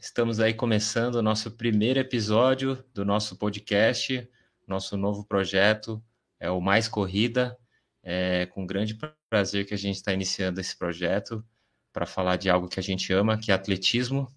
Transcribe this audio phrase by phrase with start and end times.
[0.00, 4.28] Estamos aí começando o nosso primeiro episódio do nosso podcast,
[4.66, 6.02] nosso novo projeto
[6.40, 7.56] é o Mais Corrida.
[8.02, 8.96] É com grande
[9.28, 11.44] prazer que a gente está iniciando esse projeto
[11.92, 14.28] para falar de algo que a gente ama, que é atletismo.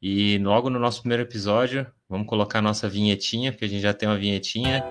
[0.00, 4.08] E logo no nosso primeiro episódio, vamos colocar nossa vinhetinha, porque a gente já tem
[4.08, 4.84] uma vinhetinha.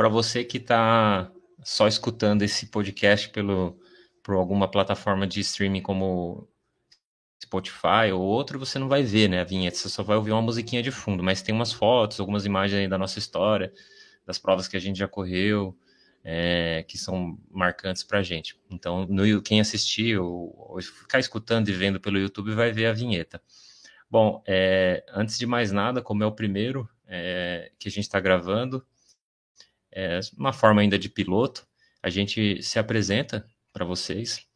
[0.00, 1.30] Para você que está
[1.62, 3.78] só escutando esse podcast pelo,
[4.22, 6.48] por alguma plataforma de streaming como
[7.44, 10.40] Spotify ou outro, você não vai ver né, a vinheta, você só vai ouvir uma
[10.40, 13.74] musiquinha de fundo, mas tem umas fotos, algumas imagens da nossa história,
[14.24, 15.76] das provas que a gente já correu,
[16.24, 18.58] é, que são marcantes para a gente.
[18.70, 22.94] Então, no, quem assistir ou, ou, ficar escutando e vendo pelo YouTube vai ver a
[22.94, 23.38] vinheta.
[24.10, 28.18] Bom, é, antes de mais nada, como é o primeiro é, que a gente está
[28.18, 28.82] gravando,
[30.00, 31.66] é uma forma ainda de piloto.
[32.02, 34.46] A gente se apresenta para vocês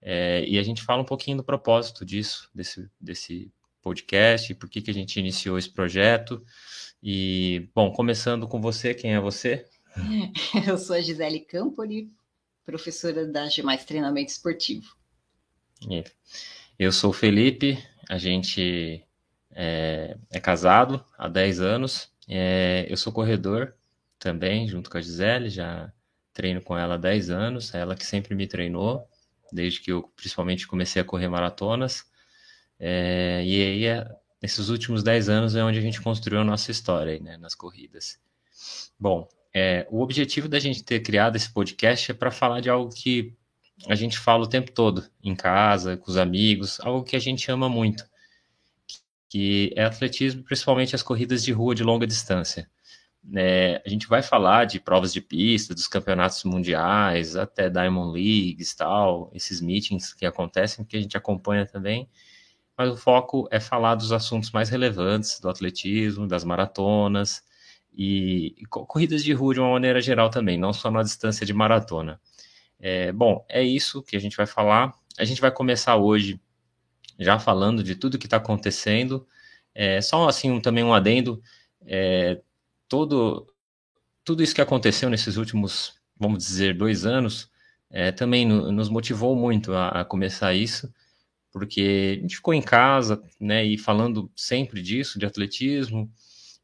[0.00, 3.52] é, e a gente fala um pouquinho do propósito disso, desse, desse
[3.82, 6.42] podcast, por que, que a gente iniciou esse projeto.
[7.02, 9.66] E, bom, começando com você, quem é você?
[10.66, 12.10] Eu sou a Gisele Campoli,
[12.64, 14.96] professora da Gemais Treinamento Esportivo.
[16.78, 19.04] Eu sou o Felipe, a gente
[19.52, 23.75] é, é casado há 10 anos, é, eu sou corredor
[24.26, 25.92] também, junto com a Gisele, já
[26.32, 29.08] treino com ela há 10 anos, é ela que sempre me treinou,
[29.52, 32.04] desde que eu principalmente comecei a correr maratonas.
[32.76, 34.04] É, e aí, é,
[34.42, 37.54] nesses últimos 10 anos é onde a gente construiu a nossa história aí, né, nas
[37.54, 38.18] corridas.
[38.98, 42.92] Bom, é, o objetivo da gente ter criado esse podcast é para falar de algo
[42.92, 43.32] que
[43.88, 47.48] a gente fala o tempo todo, em casa, com os amigos, algo que a gente
[47.48, 48.04] ama muito,
[49.28, 52.68] que é atletismo, principalmente as corridas de rua de longa distância.
[53.34, 58.74] É, a gente vai falar de provas de pista, dos campeonatos mundiais, até Diamond Leagues
[58.74, 62.08] tal, esses meetings que acontecem, que a gente acompanha também,
[62.76, 67.42] mas o foco é falar dos assuntos mais relevantes do atletismo, das maratonas
[67.92, 71.54] e, e corridas de rua de uma maneira geral também, não só na distância de
[71.54, 72.20] maratona.
[72.78, 74.94] É, bom, é isso que a gente vai falar.
[75.18, 76.40] A gente vai começar hoje
[77.18, 79.26] já falando de tudo que está acontecendo.
[79.74, 81.42] É, só assim um, também um adendo.
[81.86, 82.40] É,
[82.88, 83.46] todo,
[84.24, 87.50] tudo isso que aconteceu nesses últimos, vamos dizer, dois anos,
[87.90, 90.92] é, também no, nos motivou muito a, a, começar isso,
[91.52, 96.10] porque a gente ficou em casa, né, e falando sempre disso, de atletismo,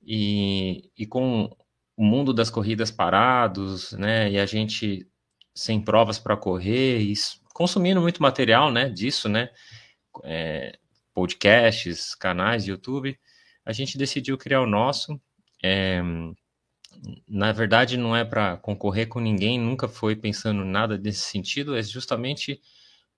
[0.03, 1.55] e, e com
[1.97, 5.07] o mundo das corridas parados, né, e a gente
[5.55, 7.15] sem provas para correr, e
[7.55, 9.51] consumindo muito material, né, disso, né,
[10.25, 10.79] é,
[11.15, 13.19] podcasts, canais YouTube,
[13.65, 15.21] a gente decidiu criar o nosso,
[15.63, 16.03] é,
[17.29, 21.83] na verdade, não é para concorrer com ninguém, nunca foi pensando nada desse sentido, é
[21.83, 22.61] justamente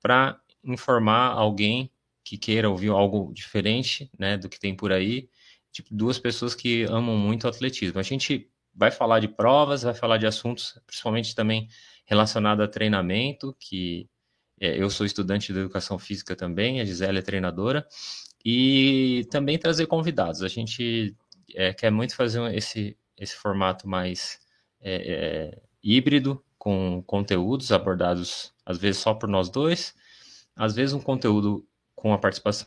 [0.00, 1.90] para informar alguém
[2.24, 5.28] que queira ouvir algo diferente né, do que tem por aí,
[5.72, 7.98] tipo, duas pessoas que amam muito o atletismo.
[7.98, 11.68] A gente vai falar de provas, vai falar de assuntos, principalmente também
[12.06, 14.08] relacionado a treinamento, que
[14.60, 17.86] é, eu sou estudante de educação física também, a Gisele é treinadora,
[18.44, 20.42] e também trazer convidados.
[20.42, 21.16] A gente
[21.54, 24.38] é, quer muito fazer esse, esse formato mais
[24.80, 29.94] é, é, híbrido, com conteúdos abordados às vezes só por nós dois,
[30.56, 32.66] às vezes um conteúdo com a participação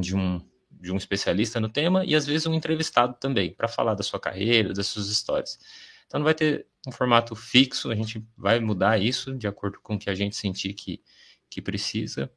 [0.00, 0.40] de um,
[0.70, 4.20] de um especialista no tema e às vezes um entrevistado também, para falar da sua
[4.20, 5.58] carreira, das suas histórias.
[6.06, 9.94] Então não vai ter um formato fixo, a gente vai mudar isso de acordo com
[9.94, 11.02] o que a gente sentir que,
[11.50, 12.30] que precisa.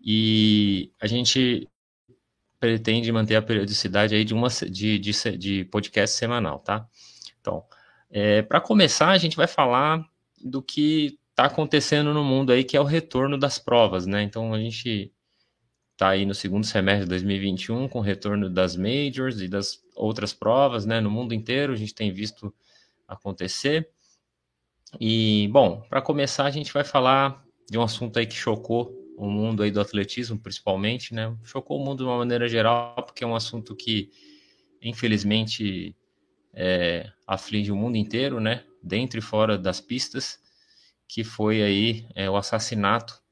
[0.00, 1.68] E a gente
[2.60, 6.86] pretende manter a periodicidade aí de, uma, de, de, de podcast semanal, tá?
[7.40, 7.64] Então,
[8.10, 10.06] é, para começar, a gente vai falar
[10.44, 14.22] do que está acontecendo no mundo aí, que é o retorno das provas, né?
[14.22, 15.10] Então, a gente
[15.92, 20.34] está aí no segundo semestre de 2021 com o retorno das majors e das outras
[20.34, 21.00] provas, né?
[21.00, 22.54] No mundo inteiro, a gente tem visto
[23.08, 23.88] acontecer.
[25.00, 29.28] E, bom, para começar, a gente vai falar de um assunto aí que chocou o
[29.28, 31.36] mundo aí do atletismo, principalmente, né?
[31.44, 34.10] Chocou o mundo de uma maneira geral, porque é um assunto que,
[34.80, 35.94] infelizmente,
[36.54, 38.64] é, aflige o mundo inteiro, né?
[38.82, 40.40] Dentro e fora das pistas,
[41.06, 43.22] que foi aí é, o assassinato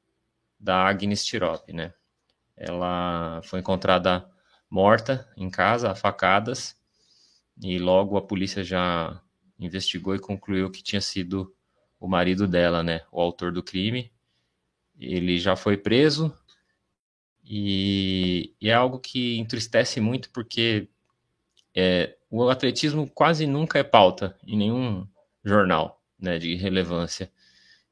[0.59, 1.91] da Agnes Tirop, né?
[2.55, 4.29] Ela foi encontrada
[4.69, 6.75] morta em casa, a facadas,
[7.59, 9.19] e logo a polícia já
[9.59, 11.51] investigou e concluiu que tinha sido
[11.99, 14.11] o marido dela, né, o autor do crime.
[14.99, 16.33] Ele já foi preso
[17.43, 20.87] e, e é algo que entristece muito porque
[21.75, 25.07] é, o atletismo quase nunca é pauta em nenhum
[25.43, 27.31] jornal né, de relevância.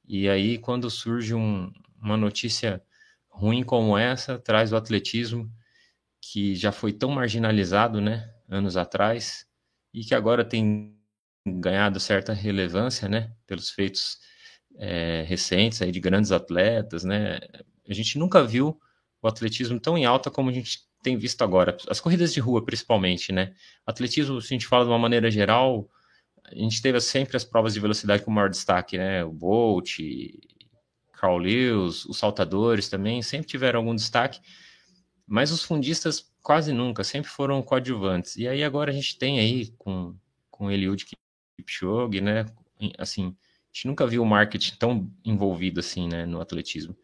[0.08, 1.72] E aí, quando surge um,
[2.02, 2.82] uma notícia
[3.28, 5.52] ruim como essa, traz o atletismo,
[6.22, 9.48] que já foi tão marginalizado né, anos atrás,
[9.94, 10.96] e que agora tem
[11.46, 14.20] ganhado certa relevância né, pelos feitos
[14.78, 17.04] é, recentes aí de grandes atletas.
[17.04, 17.40] Né?
[17.88, 18.80] A gente nunca viu
[19.22, 21.78] o atletismo tão em alta como a gente tem visto agora.
[21.90, 23.54] As corridas de rua, principalmente, né?
[23.86, 25.90] Atletismo, se a gente fala de uma maneira geral,
[26.44, 29.24] a gente teve sempre as provas de velocidade com maior destaque, né?
[29.24, 30.00] O Bolt,
[31.14, 34.40] Carl Lewis, os saltadores também sempre tiveram algum destaque,
[35.26, 38.38] mas os fundistas quase nunca, sempre foram coadjuvantes.
[38.38, 40.16] E aí agora a gente tem aí com,
[40.50, 41.06] com Eliud
[41.58, 42.46] Kipchoge, né?
[42.98, 43.36] Assim,
[43.78, 46.98] gente nunca viu o marketing tão envolvido assim, né, no atletismo.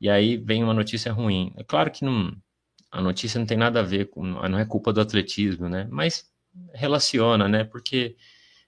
[0.00, 1.52] E aí vem uma notícia ruim.
[1.56, 2.36] É claro que não,
[2.90, 5.88] a notícia não tem nada a ver com, não é culpa do atletismo, né?
[5.90, 6.30] Mas
[6.74, 7.64] relaciona, né?
[7.64, 8.16] Porque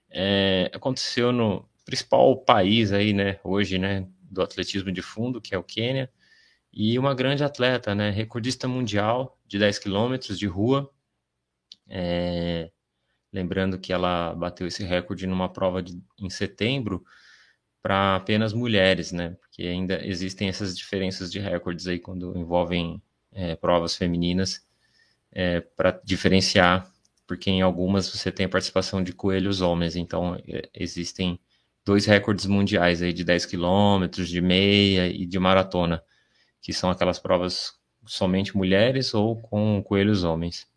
[0.09, 3.39] é, aconteceu no principal país aí, né?
[3.43, 4.07] Hoje, né?
[4.23, 6.11] Do atletismo de fundo, que é o Quênia,
[6.73, 8.09] e uma grande atleta, né?
[8.09, 10.89] Recordista mundial de 10 quilômetros de rua.
[11.87, 12.71] É,
[13.31, 17.03] lembrando que ela bateu esse recorde numa prova de, em setembro
[17.81, 19.35] para apenas mulheres, né?
[19.39, 23.01] Porque ainda existem essas diferenças de recordes aí quando envolvem
[23.31, 24.65] é, provas femininas
[25.31, 26.89] é, para diferenciar,
[27.25, 31.39] porque em algumas você tem a participação de coelhos homens, então é, existem
[31.85, 36.03] dois recordes mundiais aí de 10 quilômetros, de meia e de maratona,
[36.61, 37.73] que são aquelas provas
[38.05, 40.67] somente mulheres ou com coelhos homens.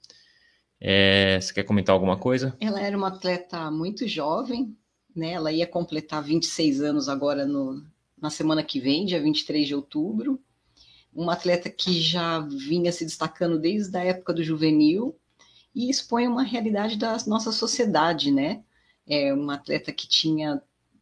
[0.81, 2.57] É, você quer comentar alguma coisa?
[2.61, 4.77] Ela era uma atleta muito jovem,
[5.15, 5.33] né?
[5.33, 7.85] Ela ia completar 26 anos agora no,
[8.19, 10.41] na semana que vem, dia 23 de outubro
[11.15, 15.17] uma atleta que já vinha se destacando desde a época do juvenil
[15.75, 18.65] e expõe uma realidade da nossa sociedade, né?
[19.07, 20.61] É uma atleta que tinha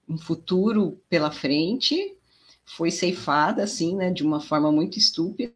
[0.09, 2.17] um futuro pela frente,
[2.65, 5.55] foi ceifada, assim, né, de uma forma muito estúpida,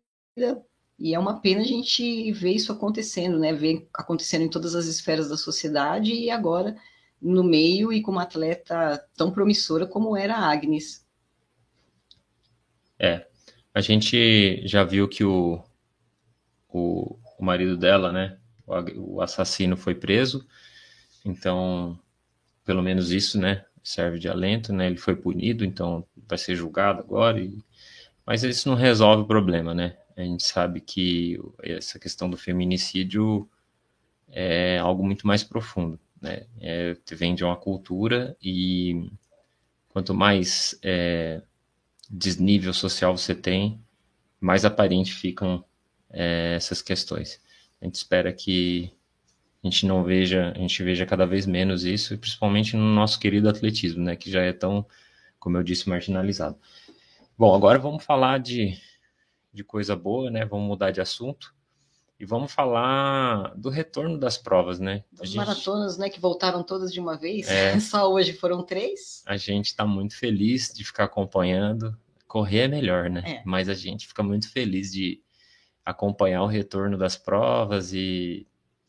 [0.99, 4.87] e é uma pena a gente ver isso acontecendo, né, ver acontecendo em todas as
[4.87, 6.77] esferas da sociedade e agora
[7.21, 11.07] no meio e com uma atleta tão promissora como era a Agnes.
[12.99, 13.27] É,
[13.75, 15.63] a gente já viu que o,
[16.69, 20.47] o, o marido dela, né, o, o assassino foi preso,
[21.25, 21.99] então,
[22.65, 27.01] pelo menos isso, né, serve de alento, né, ele foi punido, então vai ser julgado
[27.01, 27.63] agora, e,
[28.25, 33.49] mas isso não resolve o problema, né, a gente sabe que essa questão do feminicídio
[34.29, 39.11] é algo muito mais profundo, né, é, vem de uma cultura e
[39.89, 41.43] quanto mais é,
[42.09, 43.81] desnível social você tem,
[44.41, 45.65] mais aparente ficam
[46.11, 47.41] é, essas questões.
[47.81, 48.93] A gente espera que
[49.63, 53.49] a gente não veja, a gente veja cada vez menos isso, principalmente no nosso querido
[53.49, 54.87] atletismo, né, que já é tão,
[55.39, 56.59] como eu disse, marginalizado.
[57.37, 58.79] Bom, agora vamos falar de,
[59.53, 60.47] de coisa boa, né?
[60.47, 61.56] Vamos mudar de assunto
[62.19, 65.05] e vamos falar do retorno das provas, né?
[65.21, 65.37] As gente...
[65.37, 67.49] maratonas, né, que voltaram todas de uma vez.
[67.49, 67.79] É...
[67.81, 69.23] Só hoje foram três.
[69.27, 71.97] A gente está muito feliz de ficar acompanhando.
[72.27, 73.23] Correr é melhor, né?
[73.25, 73.43] É.
[73.45, 75.23] Mas a gente fica muito feliz de
[75.85, 78.47] acompanhar o retorno das provas e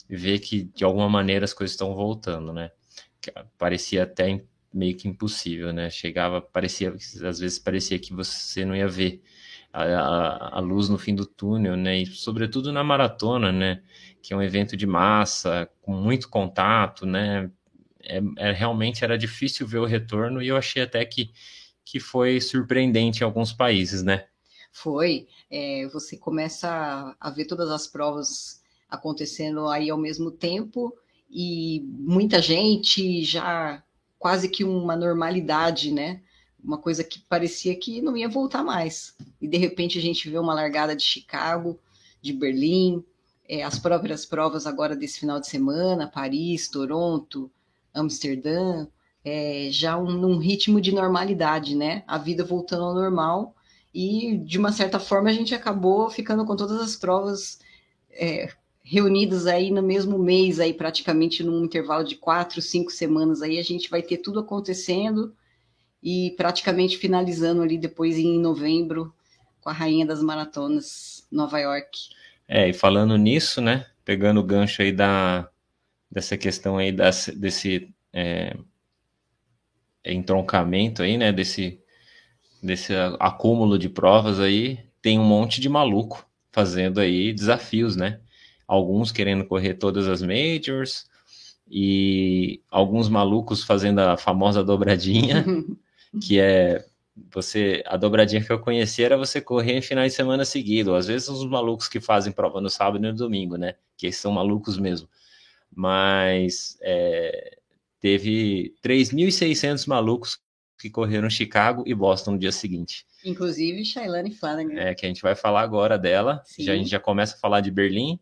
[0.10, 2.72] ver que de alguma maneira as coisas estão voltando, né?
[3.58, 4.42] Parecia até
[4.74, 5.90] meio que impossível, né?
[5.90, 9.22] Chegava, parecia, às vezes parecia que você não ia ver
[9.84, 12.00] a, a, luz no fim do túnel, né?
[12.00, 13.82] E sobretudo na maratona, né?
[14.22, 17.52] Que é um evento de massa, com muito contato, né?
[18.02, 21.32] É, é, realmente era difícil ver o retorno e eu achei até que,
[21.84, 24.26] que foi surpreendente em alguns países, né?
[24.72, 25.28] Foi.
[25.50, 30.94] É, você começa a ver todas as provas acontecendo aí ao mesmo tempo
[31.30, 33.84] e muita gente já
[34.18, 36.22] quase que uma normalidade, né?
[36.68, 39.16] Uma coisa que parecia que não ia voltar mais.
[39.42, 41.80] E de repente a gente vê uma largada de Chicago,
[42.22, 43.04] de Berlim,
[43.48, 47.50] é, as próprias provas agora desse final de semana, Paris, Toronto,
[47.94, 48.86] Amsterdã,
[49.24, 52.04] é, já um, num ritmo de normalidade, né?
[52.06, 53.56] A vida voltando ao normal
[53.94, 57.60] e de uma certa forma a gente acabou ficando com todas as provas
[58.12, 58.50] é,
[58.84, 63.64] reunidas aí no mesmo mês, aí praticamente num intervalo de quatro, cinco semanas aí a
[63.64, 65.34] gente vai ter tudo acontecendo
[66.02, 69.14] e praticamente finalizando ali depois em novembro
[69.62, 71.90] com a rainha das maratonas, Nova York.
[72.48, 75.50] É, e falando nisso, né, pegando o gancho aí da,
[76.10, 78.56] dessa questão aí das, desse é,
[80.06, 81.80] entroncamento aí, né, desse,
[82.64, 88.20] desse acúmulo de provas aí, tem um monte de maluco fazendo aí desafios, né?
[88.68, 91.08] Alguns querendo correr todas as majors
[91.70, 95.46] e alguns malucos fazendo a famosa dobradinha,
[96.22, 96.86] que é
[97.32, 100.96] você a dobradinha que eu conheci era você correr em finais de semana seguido.
[100.96, 103.76] Às vezes os malucos que fazem prova no sábado e no domingo, né?
[103.98, 105.10] Que são malucos mesmo.
[105.74, 107.58] Mas é,
[108.00, 110.40] teve 3.600 malucos
[110.80, 113.06] que correram Chicago e Boston no dia seguinte.
[113.26, 114.80] Inclusive Shailane Flanagan.
[114.80, 116.44] É, que a gente vai falar agora dela.
[116.58, 118.20] Já, a gente já começa a falar de Berlim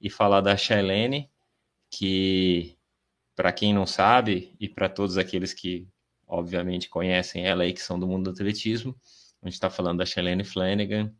[0.00, 1.28] e falar da Shailene,
[1.90, 2.76] que,
[3.34, 5.88] para quem não sabe, e para todos aqueles que
[6.28, 8.94] obviamente conhecem ela aí, que são do mundo do atletismo,
[9.42, 11.12] a gente está falando da Shailene Flanagan,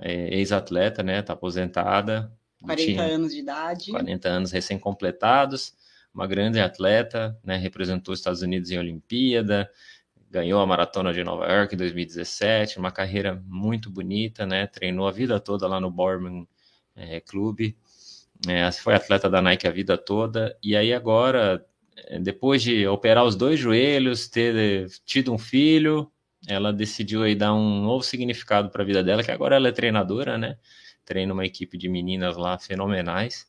[0.00, 1.20] é, ex-atleta, né?
[1.20, 2.32] Está aposentada.
[2.62, 3.90] 40 anos de idade.
[3.90, 5.74] 40 anos recém-completados,
[6.14, 7.56] uma grande atleta, né?
[7.56, 9.70] Representou os Estados Unidos em Olimpíada,
[10.30, 14.66] ganhou a maratona de Nova York em 2017, uma carreira muito bonita, né?
[14.66, 16.46] Treinou a vida toda lá no Borman
[16.94, 17.76] é, Clube,
[18.46, 21.64] é, foi atleta da Nike a vida toda, e aí agora,
[22.20, 26.10] depois de operar os dois joelhos, ter tido um filho,
[26.46, 29.72] ela decidiu aí dar um novo significado para a vida dela, que agora ela é
[29.72, 30.58] treinadora, né?
[31.04, 33.46] Treina uma equipe de meninas lá fenomenais.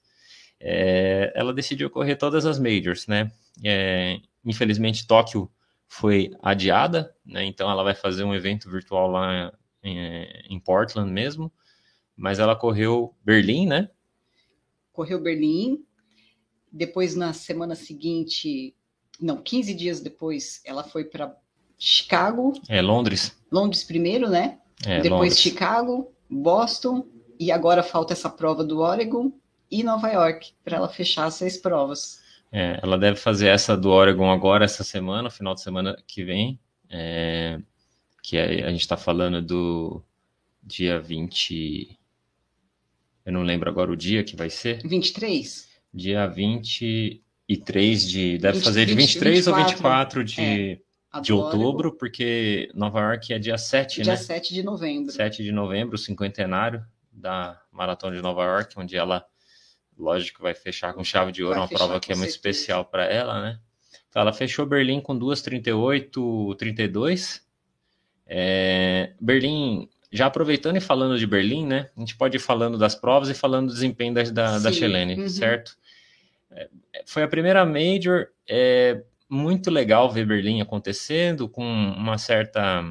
[0.60, 3.32] É, ela decidiu correr todas as majors, né?
[3.64, 5.52] É, infelizmente, Tóquio
[5.88, 7.46] foi adiada, né?
[7.46, 11.52] Então ela vai fazer um evento virtual lá em, em Portland mesmo,
[12.16, 13.90] mas ela correu Berlim, né?
[14.92, 15.86] Correu Berlim.
[16.78, 18.76] Depois na semana seguinte,
[19.20, 21.36] não, 15 dias depois, ela foi para
[21.76, 22.54] Chicago.
[22.70, 23.36] É Londres.
[23.52, 24.60] Londres primeiro, né?
[24.86, 25.40] É, depois Londres.
[25.40, 27.08] Chicago, Boston
[27.40, 29.32] e agora falta essa prova do Oregon
[29.72, 32.22] e Nova York para ela fechar as seis provas.
[32.52, 36.60] É, ela deve fazer essa do Oregon agora, essa semana, final de semana que vem.
[36.90, 37.60] É,
[38.22, 40.04] que é, a gente está falando do
[40.62, 41.98] dia 20.
[43.26, 44.88] Eu não lembro agora o dia que vai ser.
[44.88, 45.67] 23?
[45.94, 48.38] Dia 23 de.
[48.38, 50.42] Deve 20, fazer de 23 24, ou 24 de,
[51.14, 54.16] é, de outubro, porque Nova York é dia 7, dia né?
[54.16, 55.12] Dia 7 de novembro.
[55.12, 59.26] 7 de novembro, o cinquentenário da Maratona de Nova York, onde ela
[59.98, 62.60] lógico, vai fechar com chave de ouro, vai uma prova que é muito certeza.
[62.60, 63.60] especial para ela, né?
[64.10, 67.46] Então, ela fechou Berlim com 2,38, 32.
[68.26, 71.90] É, Berlim, já aproveitando e falando de Berlim, né?
[71.96, 75.22] A gente pode ir falando das provas e falando do desempenho da, da, da Chelene,
[75.22, 75.30] uhum.
[75.30, 75.78] certo?
[76.52, 76.70] É,
[77.06, 82.84] foi a primeira Major, é muito legal ver Berlim acontecendo, com uma certa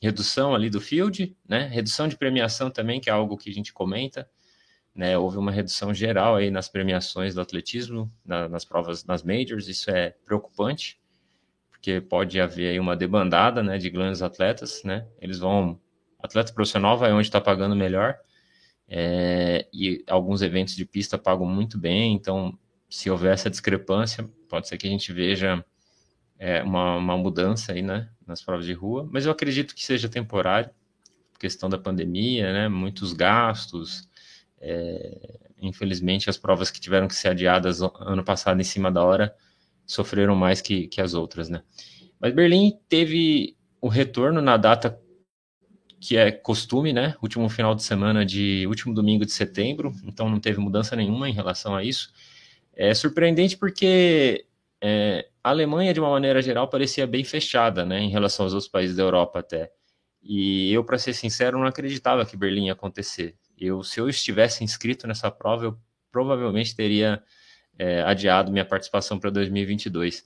[0.00, 1.68] redução ali do field, né?
[1.70, 4.28] Redução de premiação também, que é algo que a gente comenta.
[4.94, 9.66] Né, houve uma redução geral aí nas premiações do atletismo, na, nas provas, nas majors,
[9.66, 11.00] isso é preocupante,
[11.70, 15.80] porque pode haver aí uma debandada, né, de grandes atletas, né, eles vão,
[16.22, 18.16] atleta profissional vai onde está pagando melhor,
[18.88, 22.56] é, e alguns eventos de pista pagam muito bem, então,
[22.88, 25.64] se houver essa discrepância, pode ser que a gente veja
[26.38, 30.08] é, uma, uma mudança aí, né, nas provas de rua, mas eu acredito que seja
[30.08, 30.70] temporário,
[31.38, 34.08] questão da pandemia, né, muitos gastos,
[34.60, 39.34] é, infelizmente, as provas que tiveram que ser adiadas ano passado em cima da hora
[39.86, 41.62] sofreram mais que, que as outras, né?
[42.20, 45.01] Mas Berlim teve o retorno na data
[46.02, 47.14] que é costume, né?
[47.22, 51.32] Último final de semana de último domingo de setembro, então não teve mudança nenhuma em
[51.32, 52.12] relação a isso.
[52.74, 54.44] É surpreendente porque
[54.80, 58.00] é, a Alemanha, de uma maneira geral, parecia bem fechada, né?
[58.00, 59.70] Em relação aos outros países da Europa até.
[60.20, 63.36] E eu, para ser sincero, não acreditava que Berlim ia acontecer.
[63.56, 65.78] Eu, se eu estivesse inscrito nessa prova, eu
[66.10, 67.22] provavelmente teria
[67.78, 70.24] é, adiado minha participação para 2022.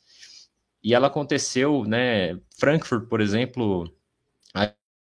[0.83, 2.39] E ela aconteceu, né?
[2.59, 3.93] Frankfurt, por exemplo,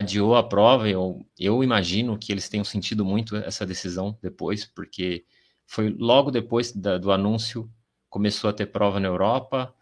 [0.02, 0.88] adiou a prova.
[0.88, 5.24] Eu, eu imagino que eles tenham sentido muito essa decisão depois, porque
[5.66, 7.70] foi logo depois da, do anúncio
[8.08, 9.74] começou a ter prova na Europa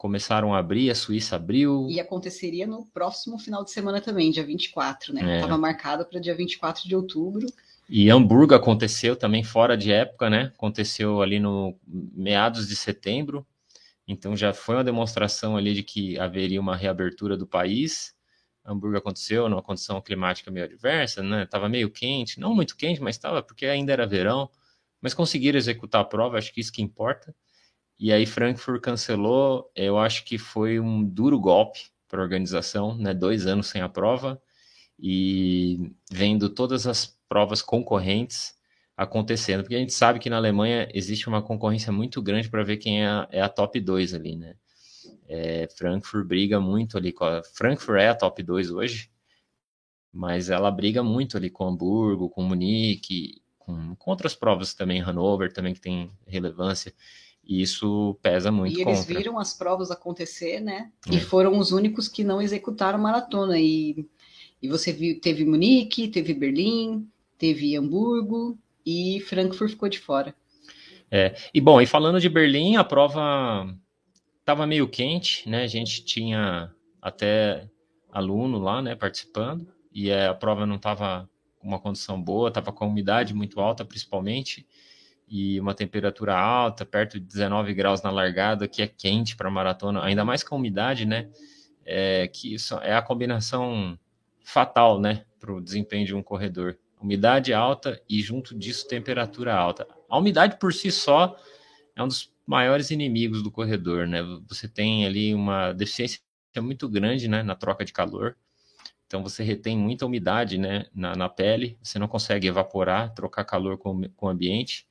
[0.00, 1.86] começaram a abrir, a Suíça abriu.
[1.90, 5.36] E aconteceria no próximo final de semana também, dia 24, né?
[5.36, 5.58] Estava é.
[5.58, 7.46] marcado para dia 24 de outubro.
[7.86, 10.52] E Hamburgo aconteceu também fora de época, né?
[10.56, 13.46] Aconteceu ali no meados de setembro.
[14.08, 18.14] Então já foi uma demonstração ali de que haveria uma reabertura do país.
[18.64, 21.46] Hamburgo aconteceu numa condição climática meio adversa, né?
[21.46, 24.50] Tava meio quente, não muito quente, mas estava porque ainda era verão.
[25.00, 27.34] Mas conseguiram executar a prova, acho que isso que importa.
[27.98, 29.70] E aí Frankfurt cancelou.
[29.74, 33.14] Eu acho que foi um duro golpe para a organização, né?
[33.14, 34.40] Dois anos sem a prova
[34.98, 38.54] e vendo todas as provas concorrentes
[38.96, 42.76] acontecendo, porque a gente sabe que na Alemanha existe uma concorrência muito grande para ver
[42.76, 44.56] quem é a, é a top 2 ali, né?
[45.32, 47.40] É, Frankfurt briga muito ali com a.
[47.44, 49.08] Frankfurt é a top 2 hoje,
[50.12, 55.52] mas ela briga muito ali com Hamburgo, com Munique, com, com outras provas também, Hanover
[55.52, 56.92] também que tem relevância.
[57.44, 58.76] E isso pesa muito.
[58.76, 60.90] E eles viram as provas acontecer, né?
[61.08, 61.14] É.
[61.14, 63.56] E foram os únicos que não executaram maratona.
[63.56, 64.04] E,
[64.60, 67.08] e você viu, teve Munique, teve Berlim,
[67.38, 70.34] teve Hamburgo e Frankfurt ficou de fora.
[71.08, 73.72] É, e bom, e falando de Berlim, a prova
[74.40, 75.62] estava meio quente, né?
[75.62, 77.68] A gente tinha até
[78.10, 81.28] aluno lá, né, participando, e a prova não estava
[81.58, 84.66] com uma condição boa, estava com a umidade muito alta, principalmente,
[85.28, 90.02] e uma temperatura alta, perto de 19 graus na largada, que é quente para maratona,
[90.02, 91.30] ainda mais com a umidade, né?
[91.84, 93.98] É, que isso é a combinação
[94.42, 96.78] fatal, né, para o desempenho de um corredor.
[97.00, 99.86] Umidade alta e junto disso temperatura alta.
[100.08, 101.36] A umidade por si só
[101.96, 104.22] é um dos maiores inimigos do corredor, né?
[104.48, 106.20] Você tem ali uma deficiência
[106.58, 108.36] muito grande, né, na troca de calor.
[109.06, 111.78] Então você retém muita umidade, né, na, na pele.
[111.82, 114.86] Você não consegue evaporar, trocar calor com, com o ambiente.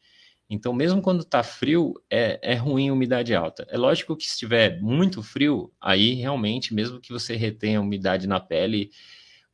[0.49, 3.67] Então, mesmo quando está frio, é, é ruim a umidade alta.
[3.69, 8.39] É lógico que se estiver muito frio, aí realmente, mesmo que você retenha umidade na
[8.39, 8.89] pele,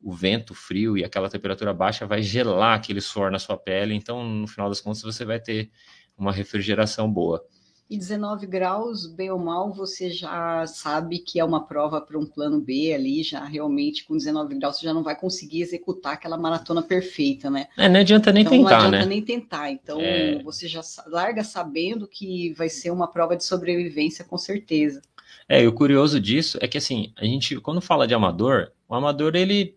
[0.01, 4.23] o vento frio e aquela temperatura baixa vai gelar aquele suor na sua pele, então
[4.23, 5.69] no final das contas você vai ter
[6.17, 7.45] uma refrigeração boa.
[7.87, 12.25] E 19 graus, bem ou mal, você já sabe que é uma prova para um
[12.25, 16.35] plano B ali, já realmente com 19 graus você já não vai conseguir executar aquela
[16.35, 17.67] maratona perfeita, né?
[17.77, 18.77] É, não adianta nem então, tentar, né?
[18.77, 19.05] Não adianta né?
[19.05, 19.69] nem tentar.
[19.69, 20.41] Então é...
[20.41, 25.01] você já larga sabendo que vai ser uma prova de sobrevivência com certeza.
[25.47, 28.95] É, e o curioso disso é que assim, a gente, quando fala de amador, o
[28.95, 29.75] amador ele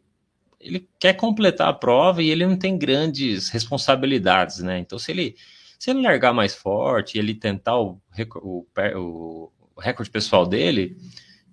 [0.60, 4.78] ele quer completar a prova e ele não tem grandes responsabilidades, né?
[4.78, 5.36] Então, se ele,
[5.78, 8.00] se ele largar mais forte, ele tentar o,
[8.42, 8.66] o,
[8.96, 10.96] o, recorde pessoal dele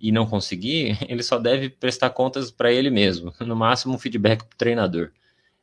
[0.01, 4.39] e não conseguir, ele só deve prestar contas para ele mesmo, no máximo um feedback
[4.39, 5.11] para o treinador.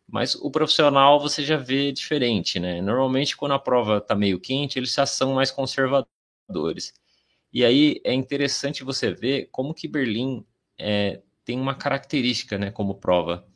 [0.09, 2.83] Mas o profissional você já vê diferente, né?
[2.83, 6.93] Normalmente, quando a prova está meio quente, eles já são mais conservadores.
[7.53, 10.45] E aí é interessante você ver como que Berlim
[10.79, 13.47] é, tem uma característica, né, como prova.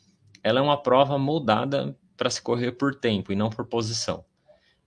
[0.42, 4.24] Ela é uma prova moldada para se correr por tempo e não por posição.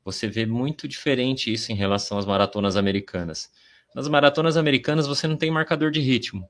[0.04, 3.52] Você vê muito diferente isso em relação às maratonas americanas.
[3.94, 6.48] Nas maratonas americanas você não tem marcador de ritmo.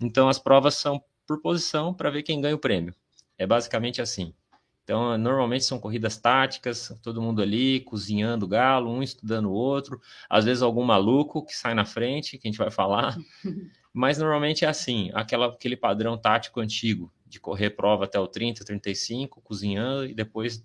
[0.00, 2.94] Então as provas são por posição para ver quem ganha o prêmio.
[3.38, 4.34] É basicamente assim.
[4.82, 10.00] Então, normalmente são corridas táticas, todo mundo ali cozinhando o galo, um estudando o outro,
[10.28, 13.16] às vezes algum maluco que sai na frente, que a gente vai falar.
[13.94, 18.64] Mas normalmente é assim, aquela, aquele padrão tático antigo, de correr prova até o 30,
[18.64, 20.64] 35, cozinhando, e depois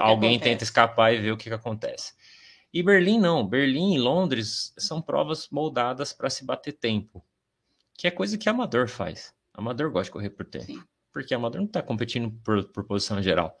[0.00, 2.12] alguém tenta escapar e ver o que, que acontece.
[2.72, 7.24] E Berlim não, Berlim e Londres são provas moldadas para se bater tempo,
[7.96, 9.32] que é coisa que amador faz.
[9.52, 10.82] Amador gosta de correr por tempo, Sim.
[11.12, 13.56] porque amador não está competindo por, por posição geral.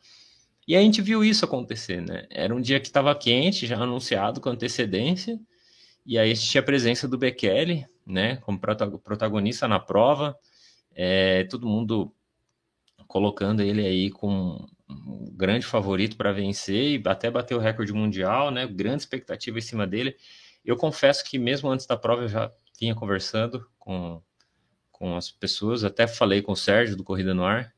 [0.66, 2.26] E a gente viu isso acontecer, né?
[2.30, 5.38] Era um dia que estava quente, já anunciado com antecedência,
[6.04, 10.36] e aí a gente tinha a presença do Bekele, né, como protagonista na prova,
[10.94, 12.12] é, todo mundo
[13.06, 18.50] colocando ele aí como um grande favorito para vencer e até bater o recorde mundial,
[18.50, 20.16] né, grande expectativa em cima dele.
[20.64, 24.22] Eu confesso que mesmo antes da prova eu já vinha conversando com,
[24.90, 27.74] com as pessoas, até falei com o Sérgio do Corrida no Ar,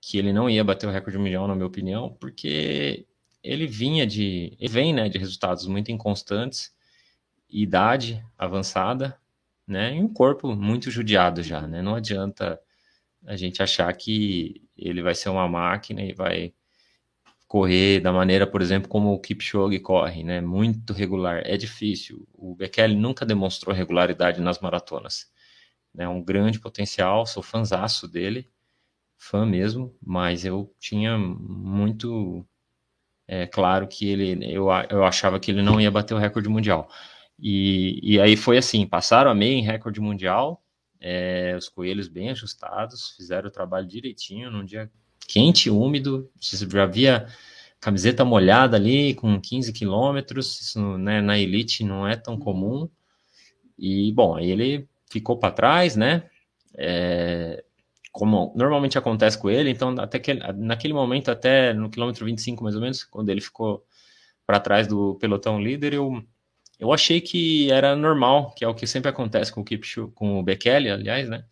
[0.00, 3.06] que ele não ia bater o recorde mundial, na minha opinião, porque
[3.42, 6.72] ele vinha de, ele vem, né, de resultados muito inconstantes,
[7.48, 9.18] idade avançada,
[9.66, 9.94] né?
[9.94, 11.82] E um corpo muito judiado já, né?
[11.82, 12.60] Não adianta
[13.26, 16.54] a gente achar que ele vai ser uma máquina e vai
[17.46, 20.40] correr da maneira, por exemplo, como o Kipchoge corre, né?
[20.40, 21.42] Muito regular.
[21.46, 22.28] É difícil.
[22.34, 25.30] O Bekele nunca demonstrou regularidade nas maratonas.
[25.94, 26.08] É né?
[26.08, 28.48] um grande potencial, sou fãzaço dele,
[29.16, 32.46] fã mesmo, mas eu tinha muito
[33.26, 36.88] é, claro que ele, eu, eu achava que ele não ia bater o recorde mundial.
[37.38, 40.62] E, e aí foi assim, passaram a meia em recorde mundial,
[41.00, 44.90] é, os coelhos bem ajustados, fizeram o trabalho direitinho, num dia
[45.26, 47.26] quente úmido, já havia
[47.80, 52.88] camiseta molhada ali, com 15 quilômetros, isso né, na elite não é tão comum,
[53.78, 56.28] e bom, aí ele ficou para trás, né,
[56.76, 57.62] é,
[58.10, 62.74] como normalmente acontece com ele, então até que naquele momento, até no quilômetro 25 mais
[62.74, 63.84] ou menos, quando ele ficou
[64.46, 66.24] para trás do pelotão líder, eu
[66.78, 70.38] eu achei que era normal, que é o que sempre acontece com o Kipchoge, com
[70.38, 71.44] o Bekele, aliás, né?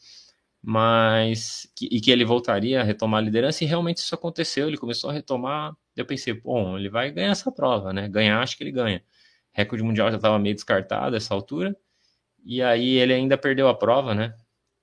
[0.62, 4.68] Mas que, e que ele voltaria a retomar a liderança e realmente isso aconteceu.
[4.68, 5.76] Ele começou a retomar.
[5.96, 8.08] Eu pensei, bom, ele vai ganhar essa prova, né?
[8.08, 9.02] Ganhar, acho que ele ganha.
[9.52, 11.76] Recorde mundial já estava meio descartado essa altura.
[12.44, 14.34] E aí ele ainda perdeu a prova, né?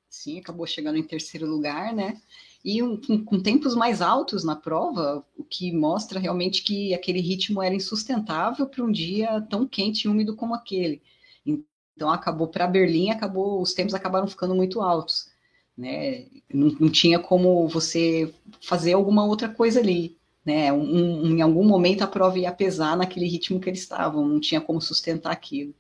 [0.10, 2.22] Sim, acabou chegando em terceiro lugar, né?
[2.64, 7.62] E um, com, tempos mais altos na prova, o que mostra realmente que aquele ritmo
[7.62, 11.02] era insustentável para um dia tão quente e úmido como aquele.
[11.46, 15.30] Então acabou para Berlim, acabou os tempos acabaram ficando muito altos,
[15.78, 16.26] né?
[16.54, 20.72] Não, não tinha como você fazer alguma outra coisa ali, né?
[20.72, 24.40] Um, um, em algum momento a prova ia pesar naquele ritmo que eles estavam, não
[24.40, 25.74] tinha como sustentar aquilo.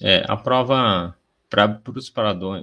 [0.00, 1.14] É, a prova
[1.48, 2.12] para os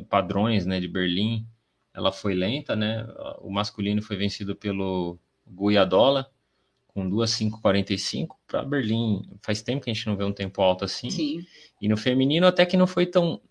[0.09, 1.45] padrões, né, de Berlim,
[1.93, 3.05] ela foi lenta, né?
[3.41, 6.29] O masculino foi vencido pelo Guiadola
[6.87, 9.23] com 2:5:45 para Berlim.
[9.43, 11.09] Faz tempo que a gente não vê um tempo alto assim.
[11.11, 11.45] Sim.
[11.81, 13.41] E no feminino até que não foi tão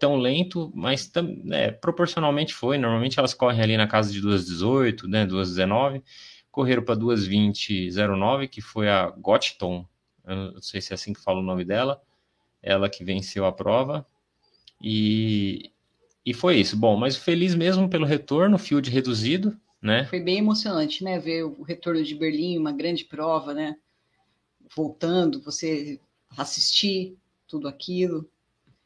[0.00, 1.10] tão lento, mas
[1.44, 2.78] né, proporcionalmente foi.
[2.78, 6.02] Normalmente elas correm ali na casa de 2:18, né, 2:19.
[6.52, 9.86] Correram para 2:20:09, que foi a Gotton.
[10.26, 12.00] Eu não sei se é assim que fala o nome dela.
[12.62, 14.06] Ela que venceu a prova.
[14.82, 15.72] E,
[16.30, 16.76] e foi isso.
[16.76, 20.04] Bom, mas feliz mesmo pelo retorno, field reduzido, né?
[20.04, 21.18] Foi bem emocionante, né?
[21.18, 23.76] Ver o retorno de Berlim, uma grande prova, né?
[24.76, 25.98] Voltando, você
[26.38, 27.16] assistir
[27.48, 28.30] tudo aquilo.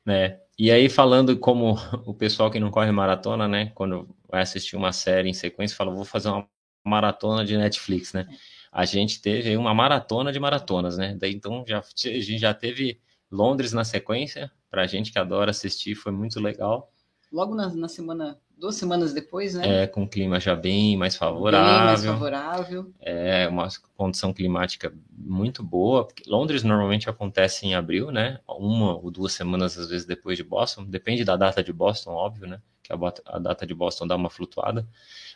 [0.07, 0.41] É.
[0.59, 1.77] E aí, falando como
[2.07, 3.71] o pessoal que não corre maratona, né?
[3.75, 6.49] Quando vai assistir uma série em sequência, fala, vou fazer uma
[6.83, 8.27] maratona de Netflix, né?
[8.73, 11.15] A gente teve uma maratona de maratonas, né?
[11.21, 12.99] Daí, então, já, a gente já teve
[13.31, 16.91] Londres na sequência, pra gente que adora assistir, foi muito legal
[17.35, 19.83] logo na, na, semana, duas semanas depois, né?
[19.83, 21.75] É, com o clima já bem mais favorável.
[21.75, 22.92] Bem mais favorável.
[23.01, 23.66] É, uma
[23.97, 26.07] condição climática muito boa.
[26.29, 28.38] Londres normalmente acontece em abril, né?
[28.49, 30.85] Uma ou duas semanas, às vezes, depois de Boston.
[30.85, 32.61] Depende da data de Boston, óbvio, né?
[32.83, 34.87] Que a, a data de Boston dá uma flutuada.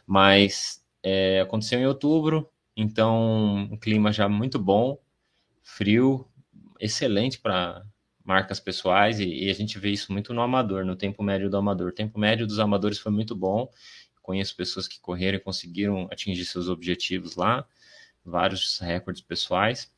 [0.06, 4.98] Mas é, aconteceu em outubro, então um clima já muito bom,
[5.62, 6.26] frio,
[6.78, 7.84] excelente para
[8.28, 11.56] marcas pessoais, e, e, a gente vê isso muito no amador, no tempo médio do
[11.56, 11.88] amador.
[11.88, 13.70] O tempo médio dos amadores foi muito bom.
[14.20, 17.66] Conheço pessoas que correram e conseguiram atingir seus objetivos lá,
[18.22, 19.90] vários recordes pessoais.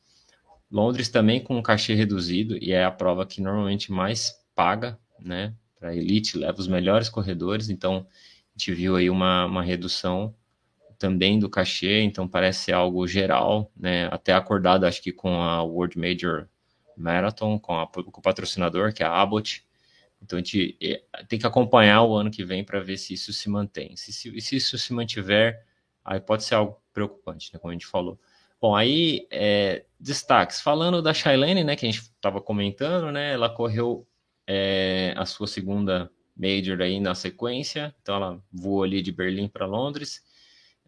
[0.71, 5.53] Londres também com um cachê reduzido, e é a prova que normalmente mais paga, né?
[5.77, 8.07] Para elite, leva os melhores corredores, então
[8.55, 10.33] a gente viu aí uma, uma redução
[10.97, 14.07] também do cachê, então parece algo geral, né?
[14.09, 16.47] Até acordado, acho que com a World Major
[16.97, 19.65] Marathon com, a, com o patrocinador, que é a Abbott.
[20.21, 23.33] Então a gente é, tem que acompanhar o ano que vem para ver se isso
[23.33, 23.95] se mantém.
[23.95, 25.65] Se, se, se, isso se mantiver,
[26.05, 28.19] aí pode ser algo preocupante, né, como a gente falou.
[28.59, 30.61] Bom, aí é, destaques.
[30.61, 34.07] Falando da Shailene, né, que a gente estava comentando, né, ela correu
[34.45, 37.95] é, a sua segunda major aí na sequência.
[38.01, 40.23] Então ela voou ali de Berlim para Londres,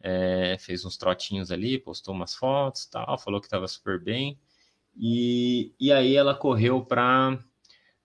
[0.01, 4.37] é, fez uns trotinhos ali, postou umas fotos, tal, falou que estava super bem.
[4.95, 7.39] E, e aí ela correu para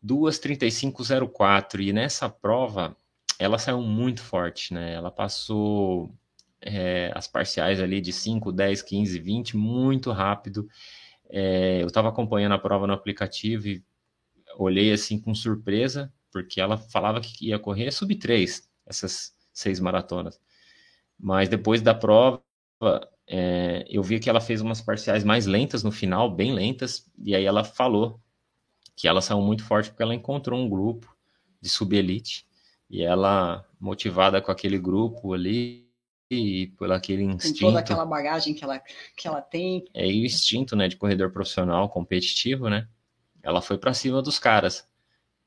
[0.02, 2.96] 2:35:04 e nessa prova
[3.38, 4.94] ela saiu muito forte, né?
[4.94, 6.12] Ela passou
[6.60, 10.68] é, as parciais ali de 5, 10, 15, 20 muito rápido.
[11.30, 13.84] É, eu estava acompanhando a prova no aplicativo e
[14.58, 20.40] olhei assim com surpresa, porque ela falava que ia correr sub 3, essas seis maratonas.
[21.18, 22.42] Mas depois da prova,
[23.28, 27.36] é, eu vi que ela fez umas parciais mais lentas no final, bem lentas, e
[27.36, 28.18] aí ela falou
[28.96, 31.14] que ela saiu muito forte porque ela encontrou um grupo
[31.60, 32.46] de subelite
[32.88, 35.86] e ela motivada com aquele grupo ali
[36.30, 37.60] e por aquele instinto.
[37.60, 38.80] Com toda aquela bagagem que ela,
[39.14, 39.84] que ela tem.
[39.92, 42.88] É e o instinto, né, de corredor profissional competitivo, né?
[43.42, 44.87] Ela foi para cima dos caras.